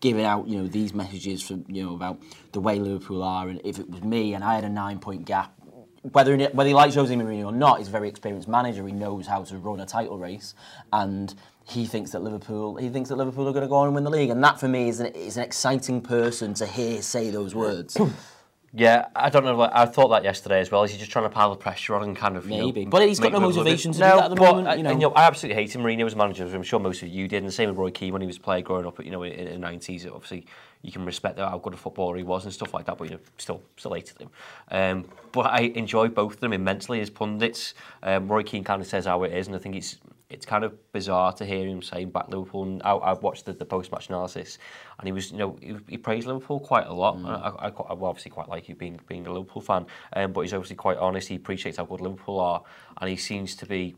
giving 0.00 0.24
out, 0.24 0.46
you 0.46 0.58
know, 0.58 0.68
these 0.68 0.94
messages 0.94 1.42
from 1.42 1.64
you 1.68 1.84
know 1.84 1.94
about 1.94 2.20
the 2.52 2.60
way 2.60 2.78
Liverpool 2.78 3.22
are, 3.22 3.48
and 3.48 3.60
if 3.64 3.78
it 3.78 3.88
was 3.90 4.02
me 4.02 4.34
and 4.34 4.44
I 4.44 4.54
had 4.54 4.64
a 4.64 4.68
nine 4.68 4.98
point 4.98 5.24
gap, 5.24 5.54
whether 6.02 6.36
whether 6.36 6.68
he 6.68 6.74
likes 6.74 6.94
Jose 6.94 7.14
Mourinho 7.14 7.46
or 7.46 7.52
not, 7.52 7.78
he's 7.78 7.88
a 7.88 7.90
very 7.90 8.08
experienced 8.08 8.48
manager. 8.48 8.86
He 8.86 8.92
knows 8.92 9.26
how 9.26 9.42
to 9.44 9.58
run 9.58 9.80
a 9.80 9.86
title 9.86 10.18
race, 10.18 10.54
and 10.92 11.34
he 11.64 11.86
thinks 11.86 12.12
that 12.12 12.22
Liverpool 12.22 12.76
he 12.76 12.88
thinks 12.88 13.08
that 13.08 13.16
Liverpool 13.16 13.48
are 13.48 13.52
going 13.52 13.62
to 13.62 13.68
go 13.68 13.76
on 13.76 13.86
and 13.86 13.94
win 13.94 14.04
the 14.04 14.10
league, 14.10 14.30
and 14.30 14.42
that 14.44 14.60
for 14.60 14.68
me 14.68 14.88
is 14.88 15.00
an, 15.00 15.06
is 15.08 15.36
an 15.36 15.42
exciting 15.42 16.00
person 16.00 16.54
to 16.54 16.66
hear 16.66 17.02
say 17.02 17.30
those 17.30 17.54
words. 17.54 17.96
Yeah, 18.74 19.06
I 19.16 19.30
don't 19.30 19.44
know. 19.44 19.56
Like, 19.56 19.70
I 19.72 19.86
thought 19.86 20.08
that 20.08 20.24
yesterday 20.24 20.60
as 20.60 20.70
well. 20.70 20.82
Is 20.82 20.92
he 20.92 20.98
just 20.98 21.10
trying 21.10 21.24
to 21.24 21.30
pile 21.30 21.50
the 21.50 21.56
pressure 21.56 21.94
on 21.94 22.02
and 22.02 22.14
kind 22.14 22.36
of 22.36 22.50
you 22.50 22.58
know, 22.58 22.66
Maybe. 22.66 22.84
But 22.84 23.08
he's 23.08 23.18
got 23.18 23.32
no 23.32 23.40
motivation 23.40 23.92
to 23.92 23.98
do 23.98 24.04
no, 24.04 24.16
that 24.16 24.24
at 24.24 24.30
the 24.30 24.36
but 24.36 24.50
moment, 24.50 24.68
I, 24.68 24.74
you 24.74 24.82
know. 24.82 24.90
and, 24.90 25.04
I 25.16 25.22
absolutely 25.22 25.62
hated 25.62 25.80
Mourinho 25.80 26.04
as 26.04 26.14
manager. 26.14 26.44
as 26.44 26.52
I'm 26.52 26.62
sure 26.62 26.78
most 26.78 27.02
of 27.02 27.08
you 27.08 27.28
did. 27.28 27.38
And 27.38 27.46
the 27.46 27.52
same 27.52 27.70
with 27.70 27.78
Roy 27.78 27.90
Keane 27.90 28.12
when 28.12 28.20
he 28.20 28.26
was 28.26 28.38
playing 28.38 28.64
growing 28.64 28.84
up. 28.84 29.02
You 29.02 29.10
know, 29.10 29.22
in, 29.22 29.32
in 29.32 29.52
the 29.52 29.58
nineties. 29.58 30.04
Obviously, 30.06 30.44
you 30.82 30.92
can 30.92 31.06
respect 31.06 31.38
how 31.38 31.56
good 31.58 31.72
a 31.72 31.78
footballer 31.78 32.16
he 32.18 32.22
was 32.22 32.44
and 32.44 32.52
stuff 32.52 32.74
like 32.74 32.84
that. 32.86 32.98
But 32.98 33.04
you 33.04 33.14
know, 33.14 33.20
still, 33.38 33.62
still 33.78 33.94
hated 33.94 34.20
him. 34.20 34.30
Um, 34.70 35.06
but 35.32 35.46
I 35.46 35.60
enjoy 35.60 36.08
both 36.08 36.34
of 36.34 36.40
them 36.40 36.52
immensely 36.52 37.00
as 37.00 37.08
pundits. 37.08 37.72
Um, 38.02 38.28
Roy 38.28 38.42
Keane 38.42 38.64
kind 38.64 38.82
of 38.82 38.86
says 38.86 39.06
how 39.06 39.22
it 39.22 39.32
is, 39.32 39.46
and 39.46 39.56
I 39.56 39.58
think 39.60 39.76
it's 39.76 39.96
it's 40.30 40.44
kind 40.44 40.62
of 40.62 40.92
bizarre 40.92 41.32
to 41.32 41.46
hear 41.46 41.66
him 41.66 41.80
saying 41.80 42.10
back 42.10 42.28
Liverpool. 42.28 42.64
And 42.64 42.82
I, 42.82 42.96
I've 42.96 43.22
watched 43.22 43.46
the, 43.46 43.54
the 43.54 43.64
post-match 43.64 44.08
analysis, 44.08 44.58
and 44.98 45.06
he 45.06 45.12
was, 45.12 45.32
you 45.32 45.38
know, 45.38 45.56
he, 45.60 45.76
he 45.88 45.98
praised 45.98 46.26
Liverpool 46.26 46.60
quite 46.60 46.86
a 46.86 46.92
lot. 46.92 47.18
I, 47.24 47.30
I, 47.30 47.68
I, 47.68 47.68
I 47.68 47.72
obviously 47.88 48.30
quite 48.30 48.48
like 48.48 48.68
you 48.68 48.74
being 48.74 49.00
being 49.06 49.26
a 49.26 49.32
Liverpool 49.32 49.62
fan, 49.62 49.86
um, 50.12 50.32
but 50.32 50.42
he's 50.42 50.52
obviously 50.52 50.76
quite 50.76 50.98
honest. 50.98 51.28
He 51.28 51.36
appreciates 51.36 51.78
how 51.78 51.86
good 51.86 52.00
Liverpool 52.00 52.40
are, 52.40 52.62
and 53.00 53.08
he 53.08 53.16
seems 53.16 53.56
to 53.56 53.66
be. 53.66 53.96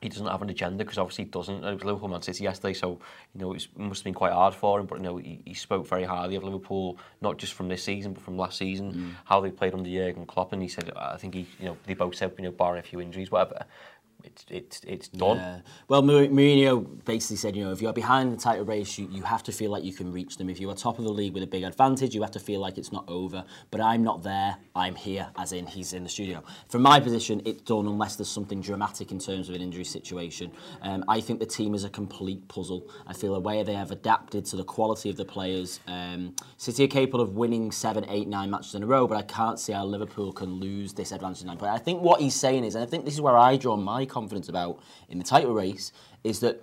He 0.00 0.08
doesn't 0.08 0.28
have 0.28 0.42
an 0.42 0.48
agenda 0.48 0.84
because 0.84 0.96
obviously 0.96 1.24
he 1.24 1.30
doesn't. 1.30 1.64
It 1.64 1.74
was 1.74 1.82
Liverpool 1.82 2.06
Man 2.06 2.22
City 2.22 2.44
yesterday, 2.44 2.72
so 2.72 3.00
you 3.34 3.40
know 3.40 3.52
it 3.52 3.66
must 3.76 4.02
have 4.02 4.04
been 4.04 4.14
quite 4.14 4.32
hard 4.32 4.54
for 4.54 4.78
him. 4.78 4.86
But 4.86 4.98
you 4.98 5.02
know 5.02 5.16
he, 5.16 5.42
he 5.44 5.54
spoke 5.54 5.88
very 5.88 6.04
highly 6.04 6.36
of 6.36 6.44
Liverpool, 6.44 6.98
not 7.20 7.36
just 7.36 7.54
from 7.54 7.66
this 7.66 7.82
season 7.82 8.12
but 8.12 8.22
from 8.22 8.36
last 8.36 8.58
season, 8.58 9.16
how 9.24 9.40
they 9.40 9.50
played 9.50 9.74
under 9.74 9.90
Jurgen 9.90 10.24
Klopp, 10.24 10.52
and 10.52 10.62
he 10.62 10.68
said 10.68 10.92
I 10.94 11.16
think 11.16 11.34
he, 11.34 11.48
you 11.58 11.66
know, 11.66 11.76
they 11.84 11.94
both 11.94 12.14
said 12.14 12.32
you 12.38 12.44
know 12.44 12.52
barring 12.52 12.78
a 12.78 12.82
few 12.84 13.00
injuries, 13.00 13.32
whatever, 13.32 13.64
it's 14.24 14.44
it's 14.50 14.80
it's 14.86 15.08
done. 15.08 15.36
Yeah. 15.36 15.60
Well, 15.88 16.02
Mou- 16.02 16.28
Mourinho 16.28 17.04
basically 17.04 17.36
said, 17.36 17.54
you 17.56 17.64
know, 17.64 17.72
if 17.72 17.80
you're 17.80 17.92
behind 17.92 18.32
the 18.32 18.36
title 18.36 18.64
race, 18.64 18.98
you, 18.98 19.08
you 19.10 19.22
have 19.22 19.42
to 19.44 19.52
feel 19.52 19.70
like 19.70 19.84
you 19.84 19.92
can 19.92 20.12
reach 20.12 20.36
them. 20.36 20.50
If 20.50 20.60
you 20.60 20.68
are 20.70 20.74
top 20.74 20.98
of 20.98 21.04
the 21.04 21.12
league 21.12 21.34
with 21.34 21.42
a 21.42 21.46
big 21.46 21.62
advantage, 21.62 22.14
you 22.14 22.22
have 22.22 22.32
to 22.32 22.40
feel 22.40 22.60
like 22.60 22.78
it's 22.78 22.92
not 22.92 23.04
over. 23.08 23.44
But 23.70 23.80
I'm 23.80 24.02
not 24.02 24.22
there. 24.22 24.56
I'm 24.74 24.94
here, 24.94 25.28
as 25.36 25.52
in 25.52 25.66
he's 25.66 25.92
in 25.92 26.02
the 26.02 26.08
studio. 26.08 26.42
From 26.68 26.82
my 26.82 26.98
position, 27.00 27.40
it's 27.44 27.62
done 27.62 27.86
unless 27.86 28.16
there's 28.16 28.28
something 28.30 28.60
dramatic 28.60 29.12
in 29.12 29.18
terms 29.18 29.48
of 29.48 29.54
an 29.54 29.62
injury 29.62 29.84
situation. 29.84 30.50
Um, 30.82 31.04
I 31.08 31.20
think 31.20 31.38
the 31.38 31.46
team 31.46 31.74
is 31.74 31.84
a 31.84 31.90
complete 31.90 32.46
puzzle. 32.48 32.88
I 33.06 33.12
feel 33.12 33.34
the 33.34 33.40
way 33.40 33.62
they 33.62 33.74
have 33.74 33.90
adapted 33.92 34.44
to 34.46 34.56
the 34.56 34.64
quality 34.64 35.10
of 35.10 35.16
the 35.16 35.24
players. 35.24 35.80
Um, 35.86 36.34
City 36.56 36.84
are 36.84 36.88
capable 36.88 37.20
of 37.20 37.36
winning 37.36 37.70
seven, 37.70 38.04
eight, 38.08 38.26
nine 38.26 38.50
matches 38.50 38.74
in 38.74 38.82
a 38.82 38.86
row, 38.86 39.06
but 39.06 39.16
I 39.16 39.22
can't 39.22 39.60
see 39.60 39.72
how 39.72 39.84
Liverpool 39.84 40.32
can 40.32 40.54
lose 40.54 40.92
this 40.92 41.12
advantage 41.12 41.42
in 41.42 41.46
nine. 41.46 41.56
But 41.56 41.68
I 41.70 41.78
think 41.78 42.02
what 42.02 42.20
he's 42.20 42.34
saying 42.34 42.64
is, 42.64 42.74
and 42.74 42.82
I 42.82 42.86
think 42.86 43.04
this 43.04 43.14
is 43.14 43.20
where 43.20 43.36
I 43.36 43.56
draw 43.56 43.76
my 43.76 44.06
confidence 44.08 44.48
about 44.48 44.80
in 45.08 45.18
the 45.18 45.24
title 45.24 45.54
race, 45.54 45.92
is 46.24 46.40
that 46.40 46.62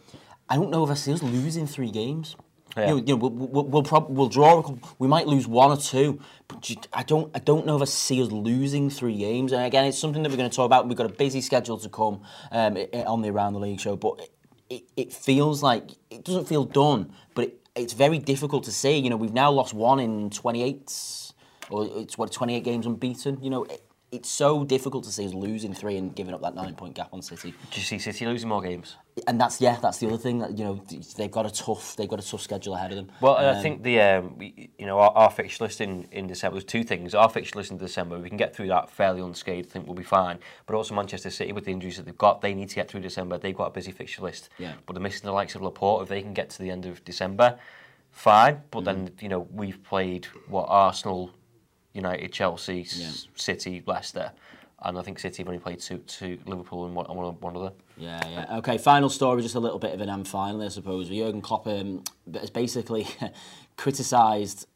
I 0.49 0.55
don't 0.55 0.69
know 0.71 0.83
if 0.83 0.89
I 0.91 0.95
see 0.95 1.13
us 1.13 1.23
losing 1.23 1.67
three 1.67 1.91
games. 1.91 2.35
Yeah. 2.77 2.87
You 2.87 2.89
know, 2.89 2.97
you 2.97 3.05
know, 3.07 3.15
we'll, 3.15 3.31
we'll, 3.31 3.63
we'll, 3.67 3.83
prob- 3.83 4.09
we'll 4.09 4.27
draw. 4.27 4.61
couple- 4.61 4.79
We 4.99 5.07
might 5.07 5.27
lose 5.27 5.47
one 5.47 5.71
or 5.71 5.77
two, 5.77 6.19
but 6.49 6.61
ju- 6.61 6.75
I 6.91 7.03
don't. 7.03 7.31
I 7.33 7.39
don't 7.39 7.65
know 7.65 7.77
if 7.77 7.81
I 7.81 7.85
see 7.85 8.21
us 8.21 8.31
losing 8.31 8.89
three 8.89 9.17
games. 9.17 9.53
And 9.53 9.63
again, 9.63 9.85
it's 9.85 9.97
something 9.97 10.21
that 10.23 10.29
we're 10.29 10.35
going 10.37 10.49
to 10.49 10.55
talk 10.55 10.65
about. 10.65 10.85
We've 10.85 10.97
got 10.97 11.05
a 11.05 11.13
busy 11.13 11.39
schedule 11.39 11.77
to 11.77 11.87
come 11.87 12.21
um, 12.51 12.75
i- 12.75 12.89
i- 12.93 13.03
on 13.03 13.21
the 13.21 13.29
Around 13.29 13.53
the 13.53 13.59
League 13.59 13.79
show, 13.79 13.95
but 13.95 14.19
it, 14.19 14.31
it, 14.69 14.83
it 14.97 15.13
feels 15.13 15.63
like 15.63 15.91
it 16.09 16.25
doesn't 16.25 16.49
feel 16.49 16.65
done. 16.65 17.13
But 17.33 17.45
it, 17.45 17.59
it's 17.75 17.93
very 17.93 18.19
difficult 18.19 18.65
to 18.65 18.73
say. 18.73 18.97
You 18.97 19.09
know, 19.09 19.15
we've 19.15 19.33
now 19.33 19.51
lost 19.51 19.73
one 19.73 20.01
in 20.01 20.29
28, 20.29 21.31
or 21.69 21.87
it's 22.01 22.17
what 22.17 22.29
28 22.33 22.61
games 22.63 22.85
unbeaten. 22.85 23.41
You 23.41 23.51
know. 23.51 23.63
It, 23.63 23.81
it's 24.15 24.29
so 24.29 24.63
difficult 24.63 25.03
to 25.03 25.11
see 25.11 25.25
us 25.27 25.33
losing 25.33 25.73
three 25.73 25.97
and 25.97 26.15
giving 26.15 26.33
up 26.33 26.41
that 26.41 26.55
nine-point 26.55 26.93
gap 26.95 27.09
on 27.13 27.21
City 27.21 27.51
Do 27.71 27.79
you 27.79 27.85
see 27.85 27.99
City 27.99 28.25
losing 28.25 28.49
more 28.49 28.61
games? 28.61 28.95
and 29.27 29.39
that's 29.39 29.61
yeah, 29.61 29.77
that's 29.81 29.97
the 29.99 30.07
other 30.07 30.17
thing 30.17 30.39
that 30.39 30.57
you 30.57 30.65
know 30.65 30.83
they've 31.17 31.31
got 31.31 31.45
a 31.45 31.49
tough 31.49 31.95
they've 31.95 32.09
got 32.09 32.19
a 32.19 32.27
tough 32.29 32.41
schedule 32.41 32.73
ahead 32.75 32.91
of 32.91 32.97
them. 32.97 33.11
Well, 33.21 33.35
and 33.37 33.47
I 33.47 33.55
Um, 33.55 33.61
think 33.61 33.83
the 33.83 34.01
um, 34.01 34.35
you 34.41 34.85
know 34.85 34.97
our, 34.99 35.11
our 35.11 35.29
fixture 35.31 35.63
list 35.63 35.79
in, 35.79 36.05
in 36.11 36.27
December 36.27 36.55
was 36.55 36.65
two 36.65 36.83
things. 36.83 37.15
Our 37.15 37.29
fixture 37.29 37.57
list 37.59 37.71
in 37.71 37.77
December, 37.77 38.19
we 38.19 38.27
can 38.27 38.37
get 38.37 38.53
through 38.55 38.67
that 38.67 38.89
fairly 38.89 39.21
unscathed. 39.21 39.69
I 39.69 39.71
think 39.71 39.85
we'll 39.85 39.95
be 39.95 40.03
fine. 40.03 40.39
But 40.65 40.75
also 40.75 40.95
Manchester 40.95 41.29
City 41.29 41.51
with 41.53 41.65
the 41.65 41.71
injuries 41.71 41.95
that 41.97 42.05
they've 42.05 42.17
got, 42.17 42.41
they 42.41 42.53
need 42.53 42.69
to 42.69 42.75
get 42.75 42.89
through 42.89 43.01
December. 43.01 43.37
They've 43.37 43.55
got 43.55 43.67
a 43.67 43.71
busy 43.71 43.91
fixture 43.91 44.21
list. 44.21 44.49
Yeah. 44.57 44.73
But 44.85 44.93
they're 44.93 45.03
missing 45.03 45.23
the 45.25 45.31
likes 45.31 45.55
of 45.55 45.61
Laporte. 45.61 46.03
If 46.03 46.09
they 46.09 46.21
can 46.21 46.33
get 46.33 46.49
to 46.51 46.59
the 46.61 46.69
end 46.69 46.85
of 46.85 47.03
December, 47.05 47.57
fine. 48.11 48.63
But 48.71 48.81
Mm. 48.81 48.85
then 48.85 49.11
you 49.21 49.29
know 49.29 49.47
we've 49.51 49.81
played 49.83 50.25
what 50.49 50.65
Arsenal, 50.67 51.31
United, 51.95 52.31
Chelsea, 52.31 52.85
Yeah. 52.95 53.09
City, 53.35 53.81
Leicester, 53.85 54.31
and 54.83 54.99
I 54.99 55.01
think 55.01 55.17
City 55.19 55.41
have 55.41 55.47
only 55.47 55.59
played 55.59 55.79
two, 55.79 55.99
two 55.99 56.37
Liverpool 56.45 56.85
and 56.85 56.93
one, 56.95 57.05
one, 57.07 57.33
one 57.39 57.55
other. 57.57 57.71
Yeah, 57.97 58.19
yeah. 58.27 58.57
Okay, 58.57 58.77
final 58.77 59.09
story, 59.09 59.41
just 59.41 59.55
a 59.55 59.59
little 59.59 59.79
bit 59.79 59.93
of 59.93 60.01
an 60.01 60.09
M 60.09 60.25
finally, 60.25 60.65
I 60.65 60.69
suppose. 60.69 61.07
Jurgen 61.09 61.41
Klopp 61.41 61.65
um, 61.67 62.03
has 62.33 62.49
basically 62.49 63.07
criticised 63.77 64.67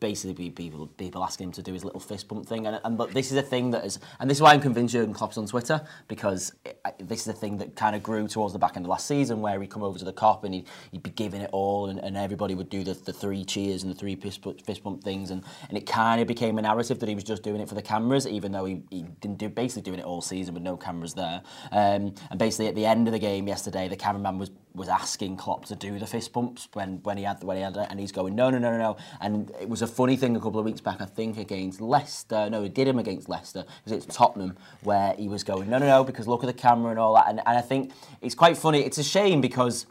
basically 0.00 0.50
people 0.50 0.86
people 0.86 1.24
asking 1.24 1.46
him 1.46 1.52
to 1.52 1.62
do 1.62 1.72
his 1.72 1.84
little 1.84 2.00
fist 2.00 2.28
bump 2.28 2.46
thing, 2.46 2.66
and, 2.66 2.80
and 2.84 2.98
but 2.98 3.12
this 3.12 3.30
is 3.32 3.38
a 3.38 3.42
thing 3.42 3.70
that 3.70 3.84
is, 3.84 3.98
and 4.20 4.28
this 4.28 4.38
is 4.38 4.42
why 4.42 4.52
I'm 4.52 4.60
convinced 4.60 4.92
Jurgen 4.92 5.14
Klopp's 5.14 5.38
on 5.38 5.46
Twitter 5.46 5.82
because 6.08 6.52
it, 6.64 6.80
I- 6.84 6.92
this 6.98 7.20
is 7.22 7.28
a 7.28 7.32
thing 7.32 7.58
that 7.58 7.76
kind 7.76 7.96
of 7.96 8.02
grew 8.02 8.28
towards 8.28 8.52
the 8.52 8.58
back 8.58 8.76
end 8.76 8.86
of 8.86 8.90
last 8.90 9.06
season, 9.06 9.40
where 9.40 9.60
he'd 9.60 9.70
come 9.70 9.82
over 9.82 9.98
to 9.98 10.04
the 10.04 10.12
Kop 10.12 10.44
and 10.44 10.54
he'd, 10.54 10.66
he'd 10.92 11.02
be 11.02 11.10
giving 11.10 11.40
it 11.40 11.50
all, 11.52 11.86
and, 11.88 11.98
and 12.00 12.16
everybody 12.16 12.54
would 12.54 12.68
do 12.68 12.84
the, 12.84 12.94
the 12.94 13.12
three 13.12 13.44
cheers 13.44 13.82
and 13.82 13.90
the 13.90 13.98
three 13.98 14.16
fist 14.16 14.44
fist 14.64 14.82
bump 14.82 15.02
things, 15.02 15.30
and, 15.30 15.42
and 15.68 15.78
it 15.78 15.86
kind 15.86 16.20
of 16.20 16.26
became 16.26 16.58
a 16.58 16.62
narrative 16.62 16.98
that 16.98 17.08
he 17.08 17.14
was 17.14 17.24
just 17.24 17.42
doing 17.42 17.60
it 17.60 17.68
for 17.68 17.74
the 17.74 17.82
cameras, 17.82 18.26
even 18.26 18.52
though 18.52 18.64
he, 18.64 18.82
he 18.90 19.02
didn't 19.20 19.38
do 19.38 19.48
basically 19.48 19.82
doing 19.82 19.98
it 19.98 20.04
all 20.04 20.20
season 20.20 20.54
with 20.54 20.62
no 20.62 20.76
cameras 20.76 21.14
there. 21.14 21.42
Um, 21.72 22.14
and 22.30 22.38
basically 22.38 22.68
at 22.68 22.74
the 22.74 22.86
end 22.86 23.08
of 23.08 23.12
the 23.12 23.18
game 23.18 23.48
yesterday, 23.48 23.88
the 23.88 23.96
cameraman 23.96 24.38
was 24.38 24.50
was 24.74 24.88
asking 24.88 25.36
Klopp 25.36 25.66
to 25.66 25.76
do 25.76 25.98
the 25.98 26.06
fist 26.06 26.32
bumps 26.32 26.68
when, 26.72 27.00
when 27.04 27.16
he 27.16 27.24
had 27.24 27.42
when 27.44 27.56
he 27.56 27.62
had 27.62 27.76
it, 27.76 27.86
and 27.90 28.00
he's 28.00 28.12
going 28.12 28.34
no 28.34 28.50
no 28.50 28.58
no 28.58 28.72
no 28.72 28.78
no. 28.78 28.96
And 29.20 29.50
it 29.60 29.68
was 29.68 29.82
a 29.82 29.86
funny 29.86 30.16
thing 30.16 30.36
a 30.36 30.40
couple 30.40 30.58
of 30.58 30.66
weeks 30.66 30.80
back, 30.80 31.00
I 31.00 31.06
think 31.06 31.38
against 31.38 31.80
Leicester. 31.80 32.50
No, 32.50 32.62
he 32.62 32.68
did 32.68 32.88
him 32.88 32.98
against 32.98 33.28
Leicester 33.28 33.64
it's 33.86 34.06
Tottenham 34.06 34.56
where 34.82 35.14
he 35.14 35.28
was 35.28 35.44
going 35.44 35.70
no 35.70 35.78
no 35.78 35.86
no 35.86 36.04
because 36.04 36.26
look 36.26 36.42
at 36.42 36.46
the 36.46 36.52
camera 36.52 36.90
and 36.90 36.98
all 36.98 37.14
that. 37.14 37.28
And, 37.28 37.40
and 37.46 37.58
I 37.58 37.60
think 37.60 37.92
it's 38.20 38.34
quite 38.34 38.56
funny. 38.56 38.80
It's 38.80 38.98
a 38.98 39.04
shame 39.04 39.40
because 39.40 39.86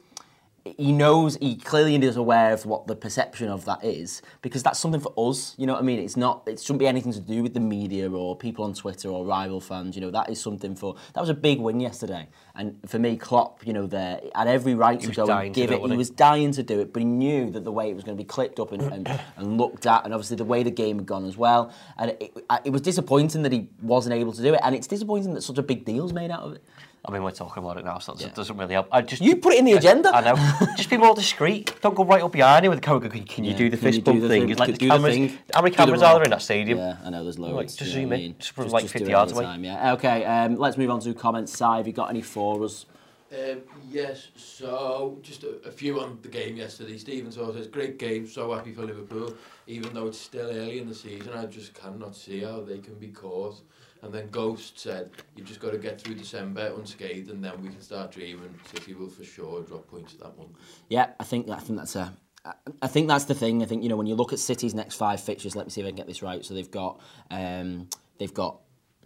he 0.66 0.94
knows 0.94 1.36
he 1.42 1.58
clearly 1.58 1.96
is 1.96 2.16
aware 2.16 2.54
of 2.54 2.66
what 2.66 2.88
the 2.88 2.96
perception 2.96 3.50
of 3.50 3.66
that 3.66 3.84
is 3.84 4.22
because 4.42 4.64
that's 4.64 4.80
something 4.80 5.02
for 5.02 5.14
us 5.18 5.56
you 5.58 5.68
know 5.68 5.74
what 5.74 5.82
i 5.82 5.86
mean? 5.86 6.00
It's 6.00 6.16
not 6.16 6.44
it 6.48 6.60
shouldn't 6.60 6.80
be 6.80 6.88
anything 6.88 7.12
to 7.14 7.20
do 7.20 7.44
with 7.44 7.54
the 7.54 7.60
media 7.60 8.10
or 8.10 8.38
people 8.38 8.64
on 8.64 8.74
twitter 8.74 9.10
or 9.10 9.26
rival 9.26 9.60
fans 9.60 9.96
you 9.96 10.02
know 10.02 10.12
that 10.12 10.30
is 10.30 10.40
something 10.40 10.76
for 10.76 10.96
that 11.14 11.20
was 11.20 11.30
a 11.30 11.34
big 11.34 11.60
win 11.60 11.80
yesterday. 11.80 12.28
And 12.56 12.78
for 12.88 13.00
me 13.00 13.18
Klopp 13.18 13.66
you 13.68 13.74
know 13.74 13.88
there 13.88 14.22
had 14.36 14.48
every 14.48 14.74
right 14.76 15.00
to 15.02 15.12
go 15.12 15.26
and 15.26 15.54
give 15.54 15.72
it, 15.72 15.76
it 15.76 15.82
he 15.82 15.90
he? 15.90 15.98
was 15.98 16.10
dying 16.10 16.52
to 16.54 16.64
do 16.64 16.80
it 16.80 16.94
but 16.94 17.02
he 17.02 17.06
knew 17.06 17.50
that 17.52 17.64
the 17.64 17.72
way 17.72 17.90
it 17.90 17.96
was 17.96 18.04
going 18.04 18.18
to 18.18 18.24
be 18.24 18.28
clipped 18.28 18.60
up 18.60 18.72
and, 18.72 18.82
and, 18.84 19.20
and 19.38 19.58
looked 19.58 19.86
at 19.86 20.06
and 20.06 20.14
obviously 20.14 20.38
the 20.38 20.46
way 20.46 20.64
the 20.64 20.72
game 20.72 20.98
had 20.98 21.06
gone 21.06 21.26
as 21.26 21.36
well. 21.36 21.74
And 21.98 22.12
it, 22.12 22.22
it, 22.22 22.46
it 22.66 22.70
was 22.70 22.82
disappointing 22.82 23.44
that 23.44 23.52
he 23.52 23.70
wasn't 23.82 24.16
able 24.16 24.32
to 24.32 24.42
do 24.42 24.54
it 24.54 24.62
and 24.64 24.76
it's 24.76 24.88
disappointing 24.88 25.34
that 25.34 25.42
such 25.42 25.58
a 25.58 25.64
big 25.64 25.84
deal's 25.84 26.14
made 26.14 26.32
out 26.32 26.42
of 26.42 26.54
it 26.54 26.64
I 27.06 27.12
mean, 27.12 27.22
we're 27.24 27.32
talking 27.32 27.62
about 27.62 27.76
it 27.78 27.84
now, 27.84 28.00
so 28.00 28.14
it 28.14 28.22
Yeah. 28.22 28.28
doesn't 28.30 28.56
really 28.56 28.74
help. 28.76 28.88
I 28.90 29.02
just 29.02 29.22
You 29.22 29.36
put 29.36 29.54
it 29.54 29.60
in 29.60 29.66
the 29.66 29.74
agenda. 29.74 30.10
I 30.16 30.22
know. 30.22 30.36
just 30.78 30.90
be 30.90 30.96
more 30.96 31.14
discreet. 31.14 31.74
Don't 31.82 31.96
go 31.96 32.06
right 32.06 32.22
up 32.24 32.32
behind 32.32 32.64
him 32.66 32.70
with 32.70 32.80
the 32.80 32.86
camera. 32.86 33.10
Can, 33.10 33.26
can 33.26 33.44
you 33.44 33.52
Yeah, 33.52 33.58
do 33.58 33.70
the 33.70 33.78
can 33.78 33.92
fist 33.92 34.04
bump 34.06 34.22
thing? 34.22 34.30
thing? 34.30 34.50
It's 34.50 34.60
like 34.60 34.68
Do 34.68 34.74
the 34.74 34.80
the 34.86 34.90
cameras. 34.90 35.14
thing. 35.14 35.38
How 35.54 35.62
many 35.62 35.72
Do 35.72 35.76
the 35.78 35.84
cameras 35.84 36.02
are 36.02 36.14
there 36.16 36.24
in 36.24 36.30
that 36.30 36.42
stadium? 36.42 36.78
Yeah, 36.78 36.96
I 37.04 37.10
know 37.10 37.24
there's 37.24 37.38
loads. 37.38 37.56
Like, 37.56 37.68
just 37.76 37.92
zoom 37.92 38.04
in, 38.14 38.20
mean? 38.20 38.36
just 38.40 38.52
from 38.52 38.70
like 38.70 38.84
do 38.84 38.88
50 38.88 39.12
yards 39.12 39.34
away. 39.34 39.44
time, 39.44 39.66
yeah. 39.66 39.94
Okay, 39.94 40.24
um, 40.24 40.56
let's 40.56 40.78
move 40.78 40.90
on 40.92 41.02
to 41.02 41.14
comments. 41.14 41.52
Si, 41.58 41.64
have 41.66 41.86
you 41.88 41.94
got 41.94 42.10
any 42.10 42.22
for 42.22 42.64
us? 42.64 42.86
Um, 43.34 43.62
yes, 43.90 44.28
so 44.38 45.18
just 45.24 45.44
a, 45.44 45.56
a 45.66 45.72
few 45.72 46.00
on 46.00 46.20
the 46.22 46.30
game 46.30 46.56
yesterday. 46.56 46.98
Stephen 46.98 47.32
Saw 47.32 47.52
says, 47.52 47.68
great 47.68 47.98
game, 47.98 48.28
so 48.28 48.54
happy 48.54 48.72
for 48.72 48.84
Liverpool. 48.84 49.34
Even 49.68 49.94
though 49.94 50.08
it's 50.08 50.20
still 50.20 50.48
early 50.52 50.78
in 50.80 50.88
the 50.88 50.94
season, 50.96 51.34
I 51.36 51.48
just 51.48 51.74
cannot 51.74 52.16
see 52.16 52.42
how 52.44 52.62
they 52.62 52.78
can 52.78 52.94
be 52.94 53.08
caught. 53.08 53.60
And 54.04 54.14
then 54.14 54.28
Ghost 54.30 54.78
said, 54.78 55.12
you've 55.36 55.48
just 55.48 55.62
got 55.62 55.72
to 55.72 55.78
get 55.78 56.00
through 56.02 56.16
December 56.16 56.74
unscathed 56.78 57.30
and 57.30 57.44
then 57.44 57.54
we 57.62 57.70
can 57.70 57.82
start 57.82 58.12
dreaming. 58.12 58.54
City 58.74 58.94
will 58.94 59.08
for 59.10 59.24
sure 59.24 59.62
drop 59.64 59.88
points 59.88 60.14
at 60.14 60.20
that 60.20 60.38
one. 60.38 60.50
Yeah, 60.90 61.12
I 61.20 61.24
think 61.24 61.50
I 61.50 61.58
think 61.60 61.80
that's 61.80 61.96
a. 61.96 62.14
I- 62.46 62.54
I 62.82 62.88
think 62.88 63.08
that's 63.08 63.24
the 63.24 63.34
thing. 63.34 63.64
I 63.64 63.66
think 63.66 63.82
you 63.84 63.88
know 63.90 63.96
when 63.96 64.06
you 64.08 64.16
look 64.16 64.34
at 64.34 64.40
City's 64.40 64.74
next 64.74 64.96
five 64.96 65.22
fixtures. 65.22 65.56
Let 65.56 65.66
me 65.66 65.72
see 65.72 65.80
if 65.80 65.86
I 65.88 65.92
can 65.92 65.96
get 65.96 66.08
this 66.08 66.22
right. 66.22 66.44
So 66.44 66.54
they've 66.54 66.70
got 66.70 67.00
um, 67.32 67.88
they've 68.18 68.34
got 68.34 68.60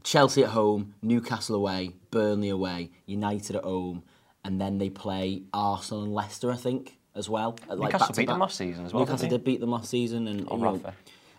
Chelsea 0.03 0.43
at 0.43 0.49
home, 0.49 0.95
Newcastle 1.03 1.55
away, 1.55 1.91
Burnley 2.09 2.49
away, 2.49 2.89
United 3.05 3.55
at 3.57 3.63
home, 3.63 4.01
and 4.43 4.59
then 4.59 4.79
they 4.79 4.89
play 4.89 5.43
Arsenal 5.53 6.01
and 6.03 6.13
Leicester. 6.15 6.51
I 6.51 6.55
think 6.55 6.97
as 7.13 7.29
well. 7.29 7.55
at, 7.69 7.77
like, 7.77 7.91
Newcastle 7.93 7.99
back 7.99 8.15
to 8.15 8.21
beat 8.21 8.25
them 8.25 8.35
back. 8.37 8.41
last 8.41 8.57
season 8.57 8.85
as 8.87 8.93
well, 8.93 9.01
didn't 9.05 9.09
Newcastle 9.11 9.29
they? 9.29 9.37
did 9.37 9.43
beat 9.45 9.59
them 9.59 9.69
last 9.69 9.89
season, 9.91 10.27
and 10.27 10.47
On 10.49 10.57
you 10.59 10.65
know, 10.65 10.71
Rafa. 10.73 10.93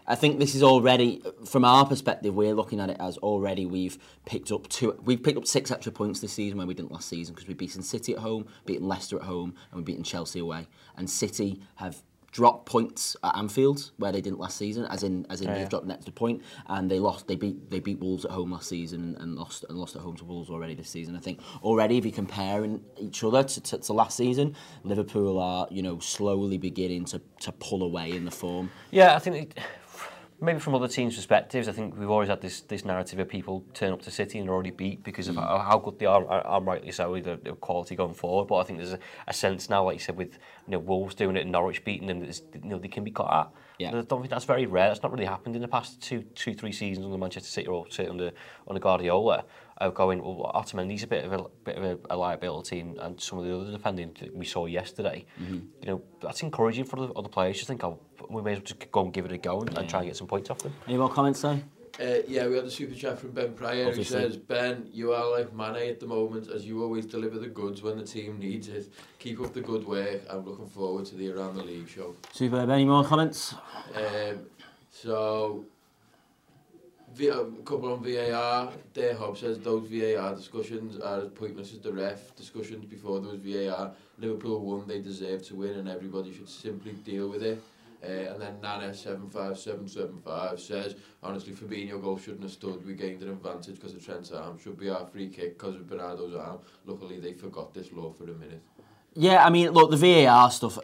I 0.08 0.14
think 0.14 0.38
this 0.38 0.54
is 0.54 0.62
already, 0.62 1.22
from 1.44 1.66
our 1.66 1.86
perspective, 1.86 2.34
we're 2.34 2.54
looking 2.54 2.80
at 2.80 2.88
it 2.88 2.96
as 2.98 3.18
already 3.18 3.66
we've 3.66 3.98
picked 4.24 4.50
up 4.50 4.66
two, 4.68 4.98
we've 5.04 5.22
picked 5.22 5.36
up 5.36 5.46
six 5.46 5.70
extra 5.70 5.92
points 5.92 6.20
this 6.20 6.32
season 6.32 6.56
where 6.56 6.66
we 6.66 6.72
didn't 6.72 6.90
last 6.90 7.10
season 7.10 7.34
because 7.34 7.46
we've 7.46 7.58
beaten 7.58 7.82
City 7.82 8.14
at 8.14 8.18
home, 8.20 8.46
beaten 8.64 8.88
Leicester 8.88 9.16
at 9.16 9.24
home, 9.24 9.54
and 9.70 9.76
we've 9.76 9.84
beaten 9.84 10.02
Chelsea 10.02 10.38
away. 10.38 10.66
And 10.96 11.08
City 11.10 11.60
have 11.76 12.02
dropped 12.30 12.66
points 12.66 13.16
at 13.22 13.36
Anfield 13.36 13.90
where 13.96 14.12
they 14.12 14.20
didn't 14.20 14.38
last 14.38 14.56
season, 14.56 14.86
as 14.86 15.02
in 15.02 15.26
as 15.28 15.40
in 15.40 15.48
Yeah, 15.48 15.54
they've 15.54 15.68
dropped 15.68 15.84
an 15.84 15.90
extra 15.90 16.12
point, 16.12 16.42
and 16.68 16.90
they 16.90 16.98
lost. 16.98 17.26
They 17.26 17.36
beat 17.36 17.70
they 17.70 17.80
beat 17.80 17.98
Wolves 17.98 18.24
at 18.24 18.30
home 18.30 18.52
last 18.52 18.68
season 18.68 19.16
and 19.20 19.34
lost 19.34 19.64
and 19.68 19.78
lost 19.78 19.96
at 19.96 20.02
home 20.02 20.16
to 20.16 20.24
Wolves 20.24 20.48
already 20.48 20.74
this 20.74 20.88
season. 20.88 21.16
I 21.16 21.20
think 21.20 21.40
already 21.62 21.98
if 21.98 22.04
you're 22.04 22.12
comparing 22.14 22.82
each 22.98 23.24
other 23.24 23.42
to, 23.42 23.60
to, 23.60 23.78
to 23.78 23.92
last 23.92 24.16
season, 24.16 24.54
Liverpool 24.84 25.38
are 25.38 25.66
you 25.70 25.82
know 25.82 25.98
slowly 25.98 26.58
beginning 26.58 27.04
to, 27.06 27.20
to 27.40 27.52
pull 27.52 27.82
away 27.82 28.12
in 28.12 28.24
the 28.24 28.30
form. 28.30 28.70
Yeah, 28.90 29.14
I 29.14 29.18
think 29.18 29.36
it, 29.36 29.58
maybe 30.40 30.58
from 30.58 30.74
other 30.74 30.88
teams' 30.88 31.16
perspectives, 31.16 31.68
I 31.68 31.72
think 31.72 31.96
we've 31.98 32.10
always 32.10 32.28
had 32.28 32.40
this 32.40 32.60
this 32.62 32.84
narrative 32.84 33.18
of 33.18 33.28
people 33.28 33.64
turn 33.74 33.92
up 33.92 34.02
to 34.02 34.10
City 34.10 34.38
and 34.38 34.48
are 34.48 34.52
already 34.52 34.70
beat 34.70 35.02
because 35.02 35.28
of 35.28 35.36
Mm. 35.36 35.42
how, 35.46 35.58
how 35.58 35.78
good 35.78 35.98
they 35.98 36.06
are, 36.06 36.20
and- 36.22 36.42
and 36.46 36.66
rightly 36.66 36.92
so, 36.92 37.12
with 37.12 37.24
the, 37.24 37.36
quality 37.56 37.96
going 37.96 38.14
forward. 38.14 38.46
But 38.48 38.56
I 38.58 38.64
think 38.64 38.78
there's 38.78 38.92
a, 38.92 38.98
a 39.26 39.32
sense 39.32 39.68
now, 39.68 39.84
like 39.84 39.94
you 39.94 40.00
said, 40.00 40.16
with 40.16 40.38
you 40.66 40.72
know 40.72 40.78
Wolves 40.78 41.14
doing 41.14 41.36
it 41.36 41.42
and 41.42 41.52
Norwich 41.52 41.84
beating 41.84 42.06
them, 42.08 42.20
that 42.20 42.40
you 42.62 42.70
know 42.70 42.78
they 42.78 42.88
can 42.88 43.04
be 43.04 43.10
caught 43.10 43.32
at. 43.46 43.52
Yeah. 43.78 43.88
And 43.90 43.98
I 43.98 44.02
don't 44.02 44.20
think 44.20 44.30
that's 44.30 44.44
very 44.44 44.66
rare. 44.66 44.88
That's 44.88 45.02
not 45.04 45.12
really 45.12 45.24
happened 45.24 45.54
in 45.54 45.62
the 45.62 45.68
past 45.68 46.02
two, 46.02 46.22
two, 46.34 46.52
three 46.52 46.72
seasons 46.72 47.06
under 47.06 47.16
Manchester 47.16 47.48
City 47.48 47.68
or 47.68 47.86
certainly 47.90 48.26
under 48.26 48.36
under 48.66 48.80
Guardiola. 48.80 49.44
of 49.80 49.94
going, 49.94 50.22
well, 50.22 50.50
Otamendi's 50.54 51.02
a 51.02 51.06
bit 51.06 51.24
of 51.24 51.32
a 51.32 51.44
bit 51.64 51.76
of 51.76 51.84
a, 51.84 51.98
a 52.10 52.16
liability, 52.16 52.80
and, 52.80 52.98
and 52.98 53.20
some 53.20 53.38
of 53.38 53.44
the 53.44 53.56
other 53.56 53.70
defending 53.70 54.14
we 54.32 54.44
saw 54.44 54.66
yesterday. 54.66 55.24
Mm-hmm. 55.40 55.58
You 55.82 55.86
know, 55.86 56.02
that's 56.20 56.42
encouraging 56.42 56.84
for 56.84 56.96
the 56.96 57.12
other 57.14 57.28
players. 57.28 57.56
Just 57.56 57.68
think, 57.68 57.84
oh, 57.84 58.00
we 58.28 58.42
may 58.42 58.52
as 58.52 58.58
well 58.58 58.64
just 58.64 58.90
go 58.90 59.04
and 59.04 59.12
give 59.12 59.24
it 59.24 59.32
a 59.32 59.38
go 59.38 59.60
and, 59.60 59.72
yeah. 59.72 59.80
and 59.80 59.88
try 59.88 60.00
and 60.00 60.08
get 60.08 60.16
some 60.16 60.26
points 60.26 60.50
off 60.50 60.58
them. 60.58 60.74
Any 60.86 60.98
more 60.98 61.10
comments, 61.10 61.40
though? 61.42 61.60
Uh, 62.00 62.18
yeah, 62.28 62.46
we 62.46 62.54
had 62.54 62.64
a 62.64 62.70
super 62.70 62.94
chat 62.94 63.18
from 63.18 63.32
Ben 63.32 63.52
Pryor 63.54 63.88
Obviously. 63.88 64.20
who 64.20 64.28
says, 64.28 64.36
Ben, 64.36 64.88
you 64.92 65.12
are 65.12 65.32
like 65.32 65.52
Mane 65.52 65.90
at 65.90 65.98
the 65.98 66.06
moment 66.06 66.48
as 66.48 66.64
you 66.64 66.80
always 66.80 67.06
deliver 67.06 67.40
the 67.40 67.48
goods 67.48 67.82
when 67.82 67.98
the 67.98 68.04
team 68.04 68.38
needs 68.38 68.68
it. 68.68 68.92
Keep 69.18 69.40
up 69.40 69.52
the 69.52 69.60
good 69.60 69.84
work. 69.84 70.22
I'm 70.30 70.44
looking 70.44 70.68
forward 70.68 71.06
to 71.06 71.16
the 71.16 71.32
Around 71.32 71.56
the 71.56 71.64
League 71.64 71.88
show. 71.88 72.14
Superb. 72.32 72.70
Any 72.70 72.84
more 72.84 73.04
comments? 73.04 73.54
Um, 73.96 74.46
so, 74.90 75.64
V 77.14 77.28
a 77.28 77.44
couple 77.64 77.92
on 77.92 78.02
VAR, 78.02 78.72
Dare 78.94 79.14
Hobbs 79.14 79.40
says 79.40 79.58
those 79.58 79.88
VAR 79.88 80.34
discussions 80.34 80.98
are 81.00 81.22
as 81.22 81.28
pointless 81.28 81.72
as 81.72 81.80
the 81.80 81.92
ref 81.92 82.34
discussions 82.36 82.84
before 82.84 83.20
there 83.20 83.32
was 83.32 83.40
VAR. 83.40 83.92
Liverpool 84.18 84.60
won, 84.60 84.86
they 84.86 85.00
deserved 85.00 85.44
to 85.46 85.56
win, 85.56 85.78
and 85.78 85.88
everybody 85.88 86.32
should 86.32 86.48
simply 86.48 86.92
deal 86.92 87.28
with 87.28 87.42
it. 87.42 87.62
Uh, 88.02 88.06
and 88.06 88.40
then 88.40 88.60
Nana 88.62 88.94
75775 88.94 90.60
says, 90.60 90.94
honestly, 91.20 91.52
Fabinho 91.52 92.00
goal 92.00 92.16
shouldn't 92.16 92.42
have 92.44 92.52
stood. 92.52 92.86
We 92.86 92.94
gained 92.94 93.22
an 93.22 93.30
advantage 93.30 93.74
because 93.74 93.94
of 93.94 94.04
Trent's 94.04 94.30
arm. 94.30 94.56
Should 94.58 94.78
be 94.78 94.88
our 94.88 95.04
free 95.06 95.28
kick 95.28 95.58
because 95.58 95.74
of 95.74 95.88
Bernardo's 95.88 96.36
arm. 96.36 96.60
Luckily, 96.86 97.18
they 97.18 97.32
forgot 97.32 97.74
this 97.74 97.92
law 97.92 98.12
for 98.12 98.24
a 98.24 98.34
minute. 98.34 98.62
Yeah, 99.14 99.44
I 99.44 99.50
mean, 99.50 99.70
look, 99.70 99.90
the 99.90 99.96
VAR 99.96 100.50
stuff. 100.52 100.78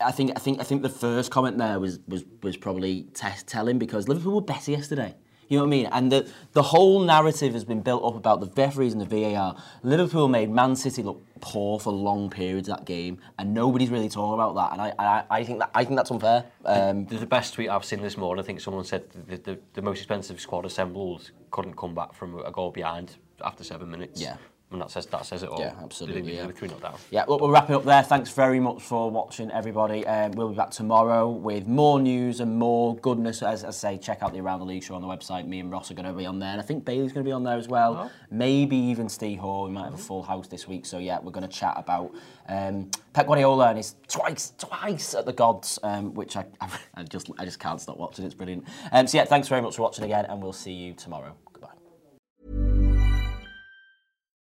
I 0.00 0.12
think, 0.12 0.30
I 0.36 0.38
think, 0.38 0.60
I 0.60 0.62
think 0.62 0.82
the 0.82 0.88
first 0.88 1.32
comment 1.32 1.58
there 1.58 1.80
was 1.80 1.98
was 2.06 2.24
was 2.42 2.56
probably 2.56 3.02
test 3.14 3.48
telling 3.48 3.78
because 3.78 4.06
Liverpool 4.06 4.36
were 4.36 4.40
better 4.40 4.70
yesterday. 4.70 5.16
You 5.50 5.58
know 5.58 5.64
what 5.64 5.68
I 5.68 5.70
mean? 5.70 5.86
And 5.86 6.12
the 6.12 6.30
the 6.52 6.62
whole 6.62 7.00
narrative 7.00 7.54
has 7.54 7.64
been 7.64 7.80
built 7.80 8.04
up 8.04 8.14
about 8.14 8.40
the 8.40 8.46
referees 8.56 8.92
and 8.94 9.02
the 9.02 9.34
VAR. 9.34 9.56
Liverpool 9.82 10.28
made 10.28 10.48
Man 10.48 10.76
City 10.76 11.02
look 11.02 11.20
poor 11.40 11.80
for 11.80 11.92
long 11.92 12.30
periods 12.30 12.68
that 12.68 12.84
game, 12.84 13.18
and 13.36 13.52
nobody's 13.52 13.90
really 13.90 14.08
talking 14.08 14.34
about 14.34 14.54
that. 14.54 14.72
And 14.72 14.80
I, 14.80 14.94
I, 14.98 15.38
I 15.38 15.44
think 15.44 15.58
that 15.58 15.70
I 15.74 15.84
think 15.84 15.96
that's 15.96 16.12
unfair. 16.12 16.44
Um, 16.64 17.04
The, 17.06 17.18
the 17.18 17.26
best 17.26 17.54
tweet 17.54 17.68
I've 17.68 17.84
seen 17.84 18.00
this 18.00 18.16
morning, 18.16 18.44
I 18.44 18.46
think 18.46 18.60
someone 18.60 18.84
said 18.84 19.10
the, 19.10 19.36
the, 19.38 19.58
the 19.74 19.82
most 19.82 19.98
expensive 19.98 20.40
squad 20.40 20.64
assembled 20.64 21.32
couldn't 21.50 21.76
come 21.76 21.96
back 21.96 22.14
from 22.14 22.38
a 22.38 22.52
goal 22.52 22.70
behind 22.70 23.16
after 23.42 23.64
seven 23.64 23.90
minutes. 23.90 24.20
Yeah. 24.22 24.36
And 24.72 24.80
that 24.80 24.90
says 24.92 25.04
that 25.06 25.26
says 25.26 25.42
it 25.42 25.48
all. 25.48 25.58
Yeah, 25.58 25.74
absolutely, 25.82 26.20
yeah. 26.32 26.42
didn't- 26.42 26.54
they 26.60 26.68
threw 26.68 26.76
it 26.76 26.80
down. 26.80 26.94
Yeah, 27.10 27.24
we'll 27.26 27.50
wrap 27.50 27.68
it 27.70 27.74
up 27.74 27.84
there. 27.84 28.04
Thanks 28.04 28.30
very 28.30 28.60
much 28.60 28.80
for 28.80 29.10
watching, 29.10 29.50
everybody. 29.50 30.06
Um, 30.06 30.30
we'll 30.32 30.50
be 30.50 30.54
back 30.54 30.70
tomorrow 30.70 31.28
with 31.28 31.66
more 31.66 31.98
news 32.00 32.38
and 32.38 32.56
more 32.56 32.94
goodness. 32.96 33.42
As, 33.42 33.64
I 33.64 33.70
say, 33.70 33.98
check 33.98 34.22
out 34.22 34.32
the 34.32 34.38
Around 34.38 34.60
the 34.60 34.66
League 34.66 34.84
show 34.84 34.94
on 34.94 35.02
the 35.02 35.08
website. 35.08 35.48
Me 35.48 35.58
and 35.58 35.72
Ross 35.72 35.90
are 35.90 35.94
going 35.94 36.06
to 36.06 36.12
be 36.12 36.24
on 36.24 36.38
there, 36.38 36.50
and 36.50 36.60
I 36.60 36.64
think 36.64 36.84
Bailey's 36.84 37.12
going 37.12 37.24
to 37.24 37.28
be 37.28 37.32
on 37.32 37.42
there 37.42 37.58
as 37.58 37.66
well. 37.66 38.12
Maybe 38.30 38.76
even 38.76 39.08
Steve 39.08 39.40
Hall. 39.40 39.64
We 39.64 39.70
might 39.72 39.84
have 39.86 39.94
a 39.94 39.98
full 39.98 40.22
house 40.22 40.46
this 40.46 40.68
week. 40.68 40.86
So 40.86 40.98
yeah, 40.98 41.18
we're 41.20 41.32
going 41.32 41.48
to 41.48 41.52
chat 41.52 41.74
about 41.76 42.14
um, 42.48 42.92
Pep 43.12 43.26
Guardiola 43.26 43.70
and 43.70 43.76
his 43.76 43.96
twice, 44.06 44.52
twice 44.56 45.14
at 45.14 45.26
the 45.26 45.32
gods, 45.32 45.80
um, 45.82 46.14
which 46.14 46.36
I, 46.36 46.44
I 46.94 47.02
just, 47.02 47.28
I 47.38 47.44
just 47.44 47.58
can't 47.58 47.80
stop 47.80 47.96
watching. 47.96 48.24
It's 48.24 48.34
brilliant. 48.34 48.64
Um, 48.92 49.08
so 49.08 49.18
yeah, 49.18 49.24
thanks 49.24 49.48
very 49.48 49.62
much 49.62 49.74
for 49.74 49.82
watching 49.82 50.04
again, 50.04 50.26
and 50.26 50.40
we'll 50.40 50.52
see 50.52 50.72
you 50.72 50.94
tomorrow. 50.94 51.34